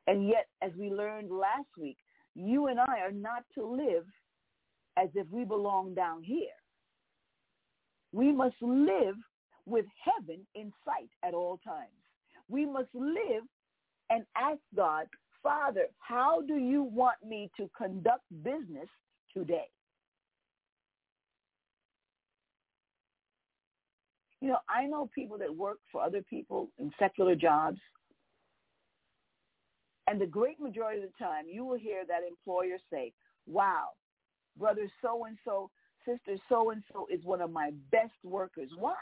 And 0.06 0.28
yet, 0.28 0.46
as 0.62 0.72
we 0.78 0.90
learned 0.90 1.30
last 1.30 1.68
week, 1.78 1.96
you 2.34 2.68
and 2.68 2.78
I 2.78 3.00
are 3.00 3.12
not 3.12 3.44
to 3.54 3.66
live 3.66 4.04
as 4.96 5.08
if 5.14 5.26
we 5.30 5.44
belong 5.44 5.94
down 5.94 6.22
here. 6.22 6.46
We 8.12 8.32
must 8.32 8.56
live 8.60 9.16
with 9.66 9.84
heaven 10.04 10.46
in 10.54 10.72
sight 10.84 11.10
at 11.24 11.34
all 11.34 11.58
times. 11.66 11.90
We 12.48 12.64
must 12.64 12.88
live 12.94 13.42
and 14.10 14.24
ask 14.36 14.60
God, 14.74 15.06
Father, 15.42 15.86
how 15.98 16.42
do 16.42 16.56
you 16.56 16.82
want 16.82 17.16
me 17.26 17.50
to 17.56 17.68
conduct 17.76 18.22
business 18.42 18.88
today? 19.36 19.68
You 24.40 24.48
know, 24.48 24.58
I 24.68 24.86
know 24.86 25.10
people 25.14 25.38
that 25.38 25.54
work 25.54 25.78
for 25.90 26.02
other 26.02 26.22
people 26.22 26.70
in 26.78 26.92
secular 26.98 27.34
jobs. 27.34 27.78
And 30.06 30.20
the 30.20 30.26
great 30.26 30.60
majority 30.60 31.02
of 31.02 31.08
the 31.10 31.24
time, 31.24 31.46
you 31.50 31.64
will 31.64 31.78
hear 31.78 32.04
that 32.06 32.20
employer 32.28 32.76
say, 32.92 33.12
wow, 33.48 33.88
brother 34.56 34.88
so-and-so, 35.02 35.68
sister 36.06 36.40
so-and-so 36.48 37.08
is 37.12 37.24
one 37.24 37.40
of 37.40 37.50
my 37.50 37.72
best 37.90 38.14
workers. 38.22 38.70
Why? 38.78 38.94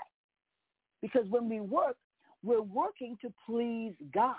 Because 1.03 1.27
when 1.29 1.49
we 1.51 1.61
work, 1.61 1.97
we're 2.43 2.63
working 2.63 3.19
to 3.21 3.33
please 3.45 3.93
God. 4.15 4.37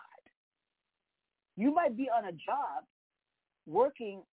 You 1.55 1.73
might 1.73 1.95
be 1.95 2.09
on 2.09 2.25
a 2.25 2.31
job 2.31 2.83
working, 3.67 4.23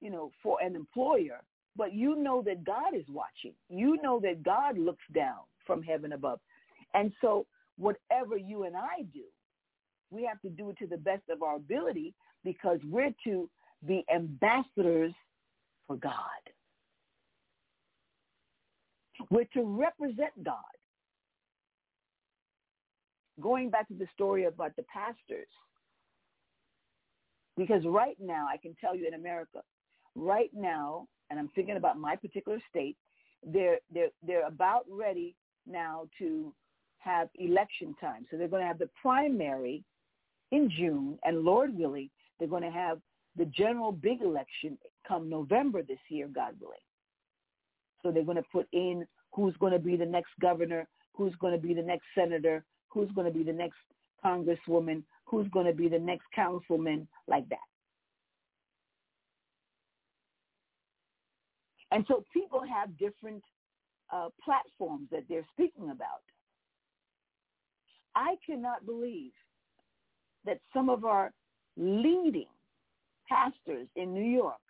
you 0.00 0.10
know, 0.10 0.30
for 0.42 0.58
an 0.62 0.76
employer, 0.76 1.42
but 1.76 1.92
you 1.92 2.16
know 2.16 2.42
that 2.42 2.64
God 2.64 2.94
is 2.94 3.04
watching. 3.08 3.54
You 3.68 4.00
know 4.02 4.20
that 4.20 4.42
God 4.42 4.78
looks 4.78 5.04
down 5.14 5.40
from 5.66 5.82
heaven 5.82 6.12
above. 6.12 6.40
And 6.94 7.12
so 7.20 7.46
whatever 7.76 8.36
you 8.36 8.64
and 8.64 8.76
I 8.76 9.02
do, 9.12 9.24
we 10.10 10.24
have 10.24 10.40
to 10.42 10.48
do 10.48 10.70
it 10.70 10.78
to 10.78 10.86
the 10.86 10.96
best 10.96 11.22
of 11.30 11.42
our 11.42 11.56
ability 11.56 12.14
because 12.44 12.78
we're 12.84 13.14
to 13.24 13.50
be 13.86 14.04
ambassadors 14.14 15.12
for 15.86 15.96
God. 15.96 16.12
We're 19.30 19.44
to 19.54 19.62
represent 19.62 20.44
God. 20.44 20.56
Going 23.40 23.68
back 23.70 23.88
to 23.88 23.94
the 23.94 24.06
story 24.14 24.44
about 24.44 24.74
the 24.76 24.84
pastors, 24.84 25.48
because 27.56 27.82
right 27.84 28.16
now, 28.20 28.46
I 28.50 28.56
can 28.56 28.74
tell 28.80 28.94
you 28.94 29.06
in 29.06 29.14
America, 29.14 29.60
right 30.16 30.50
now, 30.54 31.06
and 31.30 31.38
I'm 31.38 31.50
thinking 31.54 31.76
about 31.76 31.98
my 31.98 32.16
particular 32.16 32.58
state, 32.70 32.96
they're, 33.44 33.78
they're, 33.92 34.08
they're 34.26 34.46
about 34.46 34.84
ready 34.90 35.36
now 35.66 36.08
to 36.18 36.52
have 36.98 37.28
election 37.36 37.94
time. 38.00 38.26
So 38.30 38.36
they're 38.36 38.48
going 38.48 38.62
to 38.62 38.68
have 38.68 38.78
the 38.78 38.90
primary 39.00 39.84
in 40.50 40.70
June, 40.76 41.18
and 41.24 41.42
Lord 41.42 41.76
willing, 41.76 42.10
they're 42.38 42.48
going 42.48 42.62
to 42.62 42.70
have 42.70 42.98
the 43.36 43.46
general 43.46 43.92
big 43.92 44.22
election 44.22 44.78
come 45.06 45.28
November 45.28 45.82
this 45.82 45.98
year, 46.08 46.28
God 46.28 46.54
willing. 46.60 46.78
So 48.02 48.10
they're 48.10 48.24
going 48.24 48.36
to 48.36 48.44
put 48.52 48.66
in 48.72 49.06
who's 49.32 49.54
going 49.58 49.72
to 49.72 49.78
be 49.78 49.96
the 49.96 50.06
next 50.06 50.30
governor, 50.40 50.86
who's 51.12 51.34
going 51.40 51.52
to 51.52 51.66
be 51.66 51.74
the 51.74 51.82
next 51.82 52.04
senator, 52.14 52.64
who's 52.88 53.10
going 53.12 53.26
to 53.26 53.36
be 53.36 53.44
the 53.44 53.52
next 53.52 53.76
congresswoman, 54.24 55.02
who's 55.24 55.48
going 55.48 55.66
to 55.66 55.72
be 55.72 55.88
the 55.88 55.98
next 55.98 56.24
councilman, 56.34 57.06
like 57.26 57.48
that. 57.48 57.58
And 61.96 62.04
so 62.08 62.22
people 62.30 62.60
have 62.60 62.98
different 62.98 63.42
uh, 64.12 64.28
platforms 64.44 65.08
that 65.10 65.22
they're 65.30 65.46
speaking 65.54 65.84
about. 65.84 66.20
I 68.14 68.34
cannot 68.44 68.84
believe 68.84 69.32
that 70.44 70.58
some 70.74 70.90
of 70.90 71.06
our 71.06 71.32
leading 71.78 72.48
pastors 73.26 73.88
in 73.96 74.12
New 74.12 74.30
York 74.30 74.60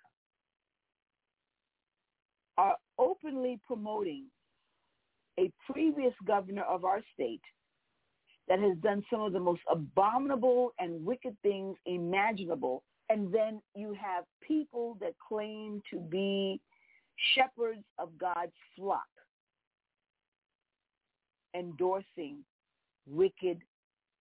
are 2.59 2.77
openly 2.97 3.59
promoting 3.67 4.27
a 5.37 5.51
previous 5.69 6.15
governor 6.29 6.63
of 6.63 6.85
our 6.85 7.01
state 7.13 7.43
that 8.47 8.61
has 8.61 8.77
done 8.85 9.03
some 9.11 9.23
of 9.23 9.33
the 9.33 9.41
most 9.41 9.63
abominable 9.69 10.75
and 10.79 11.05
wicked 11.05 11.37
things 11.43 11.77
imaginable. 11.87 12.85
And 13.09 13.35
then 13.35 13.61
you 13.75 13.97
have 14.01 14.23
people 14.47 14.97
that 15.01 15.15
claim 15.29 15.83
to 15.93 15.99
be 15.99 16.61
shepherds 17.35 17.85
of 17.99 18.17
God's 18.19 18.53
flock 18.77 19.07
endorsing 21.55 22.45
wicked 23.09 23.59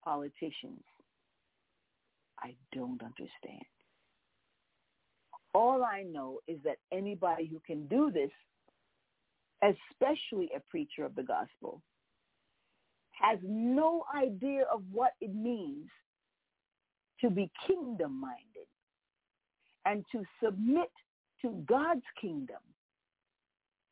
politicians. 0.03 0.83
I 2.39 2.55
don't 2.73 3.01
understand. 3.01 3.65
All 5.53 5.83
I 5.83 6.03
know 6.03 6.39
is 6.47 6.59
that 6.63 6.77
anybody 6.91 7.45
who 7.45 7.61
can 7.65 7.87
do 7.87 8.11
this, 8.11 8.31
especially 9.61 10.49
a 10.55 10.59
preacher 10.69 11.05
of 11.05 11.15
the 11.15 11.23
gospel, 11.23 11.81
has 13.11 13.39
no 13.43 14.03
idea 14.13 14.65
of 14.71 14.83
what 14.91 15.11
it 15.21 15.33
means 15.33 15.87
to 17.21 17.29
be 17.29 17.49
kingdom-minded 17.65 18.67
and 19.85 20.03
to 20.11 20.23
submit 20.43 20.91
to 21.41 21.63
God's 21.65 22.03
kingdom 22.19 22.57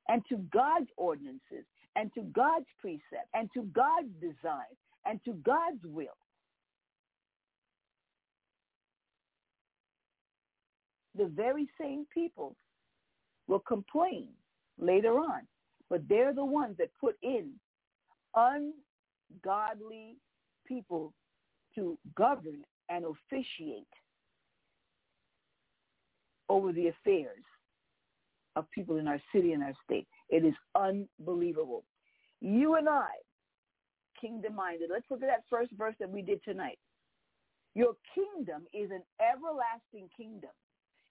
and 0.08 0.24
to 0.30 0.38
God's 0.52 0.90
ordinances 0.98 1.66
and 1.96 2.14
to 2.14 2.22
God's 2.22 2.66
precept 2.80 3.28
and 3.34 3.50
to 3.54 3.64
God's 3.74 4.10
design 4.20 4.74
and 5.06 5.20
to 5.26 5.34
God's 5.34 5.84
will. 5.86 6.18
The 11.16 11.26
very 11.28 11.70
same 11.80 12.06
people 12.12 12.56
will 13.48 13.60
complain 13.60 14.30
later 14.80 15.20
on, 15.20 15.42
but 15.90 16.02
they're 16.10 16.34
the 16.34 16.44
ones 16.46 16.76
that 16.80 16.90
put 17.00 17.16
in 17.22 17.52
ungodly 18.36 20.18
people 20.66 21.14
to 21.76 21.98
govern 22.16 22.64
and 22.90 23.06
officiate 23.06 23.88
over 26.50 26.72
the 26.72 26.88
affairs 26.88 27.44
of 28.56 28.70
people 28.72 28.98
in 28.98 29.08
our 29.08 29.20
city 29.34 29.54
and 29.54 29.64
our 29.64 29.74
state. 29.84 30.08
It 30.30 30.46
is 30.46 30.54
unbelievable. 30.76 31.84
You 32.42 32.76
and 32.76 32.88
I, 32.90 33.10
kingdom-minded. 34.20 34.90
Let's 34.92 35.06
look 35.10 35.22
at 35.22 35.28
that 35.28 35.44
first 35.50 35.72
verse 35.78 35.96
that 36.00 36.10
we 36.10 36.22
did 36.22 36.44
tonight. 36.44 36.78
Your 37.76 37.94
kingdom 38.14 38.64
is 38.74 38.92
an 38.92 39.02
everlasting 39.20 40.10
kingdom, 40.16 40.52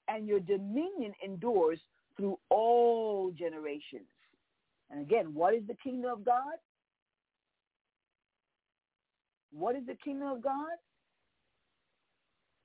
and 0.08 0.26
your 0.26 0.40
dominion 0.40 1.12
endures 1.24 1.80
through 2.16 2.38
all 2.50 3.32
generations. 3.36 4.08
And 4.90 5.00
again, 5.00 5.34
what 5.34 5.54
is 5.54 5.62
the 5.66 5.76
kingdom 5.82 6.12
of 6.12 6.24
God? 6.24 6.58
What 9.52 9.74
is 9.74 9.82
the 9.86 9.96
kingdom 10.04 10.28
of 10.28 10.42
God? 10.42 10.76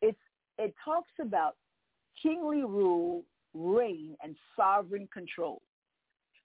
It's, 0.01 0.19
it 0.57 0.73
talks 0.86 1.11
about 1.19 1.55
kingly 2.21 2.63
rule, 2.63 3.23
reign, 3.58 4.16
and 4.24 4.36
sovereign 4.55 5.08
control. 5.12 5.62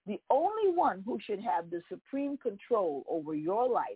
The 0.06 0.20
only 0.30 0.74
one 0.74 1.02
who 1.06 1.18
should 1.24 1.40
have 1.40 1.70
the 1.70 1.80
supreme 1.88 2.36
control 2.38 3.04
over 3.08 3.34
your 3.34 3.68
life 3.68 3.86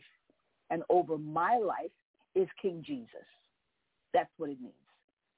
and 0.71 0.83
over 0.89 1.19
my 1.19 1.57
life 1.57 1.91
is 2.35 2.49
King 2.61 2.83
Jesus. 2.87 3.09
That's 4.12 4.31
what 4.37 4.51
it 4.51 4.61
means 4.61 4.75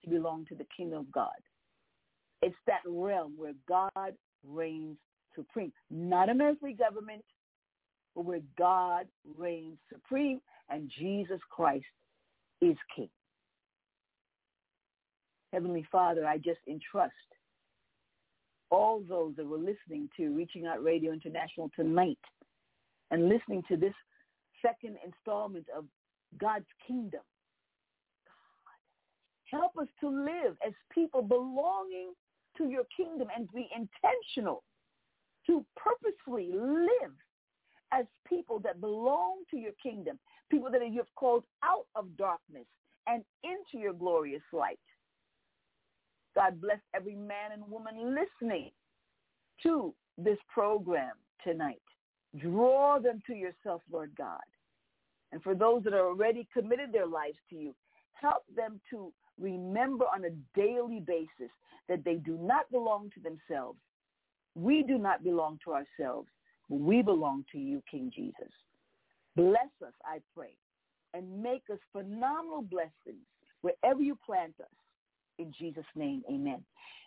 to 0.05 0.11
belong 0.11 0.45
to 0.47 0.55
the 0.55 0.66
kingdom 0.76 1.01
of 1.01 1.12
God. 1.12 1.31
It's 2.43 2.57
that 2.66 2.81
realm 2.87 3.35
where 3.37 3.55
God 3.68 4.14
reigns 4.47 4.99
supreme. 5.35 5.72
Not 5.91 6.29
a 6.29 6.35
earthly 6.41 6.74
government, 6.74 7.24
but 8.14 8.24
where 8.24 8.41
God 8.59 9.07
reigns 9.37 9.79
supreme 9.93 10.41
and 10.68 10.91
Jesus 10.99 11.41
Christ 11.51 11.87
is 12.61 12.76
king. 12.95 13.09
Heavenly 15.53 15.87
Father, 15.91 16.26
I 16.26 16.37
just 16.37 16.61
entrust 16.68 17.14
all 18.70 19.02
those 19.08 19.34
that 19.36 19.46
were 19.46 19.58
listening 19.58 20.08
to 20.16 20.34
Reaching 20.34 20.66
Out 20.66 20.82
Radio 20.82 21.12
International 21.12 21.70
tonight 21.74 22.18
and 23.10 23.28
listening 23.28 23.62
to 23.68 23.76
this 23.76 23.94
second 24.62 24.96
installment 25.04 25.66
of 25.76 25.84
God's 26.38 26.66
kingdom. 26.86 27.22
God, 29.50 29.58
help 29.58 29.78
us 29.78 29.88
to 30.00 30.08
live 30.08 30.56
as 30.66 30.72
people 30.92 31.22
belonging 31.22 32.12
to 32.58 32.68
your 32.68 32.84
kingdom 32.96 33.28
and 33.34 33.48
be 33.52 33.68
intentional 33.74 34.62
to 35.46 35.64
purposefully 35.76 36.50
live 36.52 37.12
as 37.92 38.04
people 38.28 38.58
that 38.60 38.80
belong 38.80 39.42
to 39.50 39.56
your 39.56 39.72
kingdom, 39.82 40.18
people 40.50 40.70
that 40.70 40.86
you 40.90 40.98
have 40.98 41.14
called 41.16 41.44
out 41.64 41.86
of 41.94 42.14
darkness 42.18 42.66
and 43.06 43.24
into 43.42 43.82
your 43.82 43.94
glorious 43.94 44.42
light. 44.52 44.78
God 46.39 46.61
bless 46.61 46.78
every 46.95 47.16
man 47.16 47.51
and 47.53 47.68
woman 47.68 48.14
listening 48.14 48.70
to 49.64 49.93
this 50.16 50.39
program 50.49 51.14
tonight. 51.43 51.82
Draw 52.39 53.01
them 53.01 53.20
to 53.26 53.34
yourself, 53.34 53.82
Lord 53.91 54.12
God. 54.16 54.39
And 55.32 55.43
for 55.43 55.57
those 55.57 55.82
that 55.82 55.95
are 55.95 56.07
already 56.07 56.47
committed 56.55 56.93
their 56.93 57.09
lives 57.09 57.39
to 57.51 57.57
you, 57.57 57.74
help 58.12 58.45
them 58.55 58.80
to 58.91 59.12
remember 59.41 60.05
on 60.14 60.26
a 60.26 60.57
daily 60.57 61.01
basis 61.01 61.51
that 61.89 62.05
they 62.05 62.14
do 62.14 62.39
not 62.41 62.70
belong 62.70 63.11
to 63.14 63.20
themselves. 63.20 63.80
We 64.55 64.84
do 64.84 64.97
not 64.97 65.24
belong 65.24 65.59
to 65.64 65.72
ourselves. 65.72 66.28
We 66.68 67.03
belong 67.03 67.47
to 67.51 67.59
you, 67.59 67.82
King 67.91 68.12
Jesus. 68.14 68.53
Bless 69.34 69.72
us, 69.84 69.95
I 70.05 70.18
pray, 70.36 70.55
and 71.14 71.43
make 71.43 71.64
us 71.72 71.80
phenomenal 71.91 72.62
blessings 72.62 73.26
wherever 73.62 74.01
you 74.01 74.16
plant 74.24 74.55
us. 74.61 74.66
In 75.39 75.53
Jesus' 75.57 75.84
name, 75.95 76.22
amen. 76.30 76.64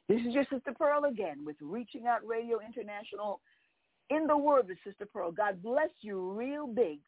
This 0.08 0.20
is 0.22 0.34
your 0.34 0.46
Sister 0.52 0.74
Pearl 0.78 1.06
again 1.06 1.46
with 1.46 1.58
Reaching 1.62 2.08
Out 2.08 2.26
Radio 2.26 2.60
International 2.66 3.42
in 4.10 4.28
the 4.28 4.38
Word 4.38 4.68
with 4.68 4.78
Sister 4.86 5.06
Pearl. 5.12 5.32
God 5.32 5.62
bless 5.62 5.90
you 6.02 6.32
real 6.32 6.68
big 6.68 7.00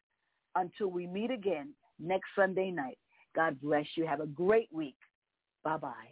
until 0.54 0.88
we 0.88 1.06
meet 1.06 1.30
again 1.30 1.70
next 1.98 2.28
Sunday 2.36 2.70
night. 2.70 2.98
God 3.34 3.60
bless 3.60 3.86
you. 3.96 4.06
Have 4.06 4.20
a 4.20 4.26
great 4.26 4.68
week. 4.70 4.96
Bye-bye. 5.64 6.08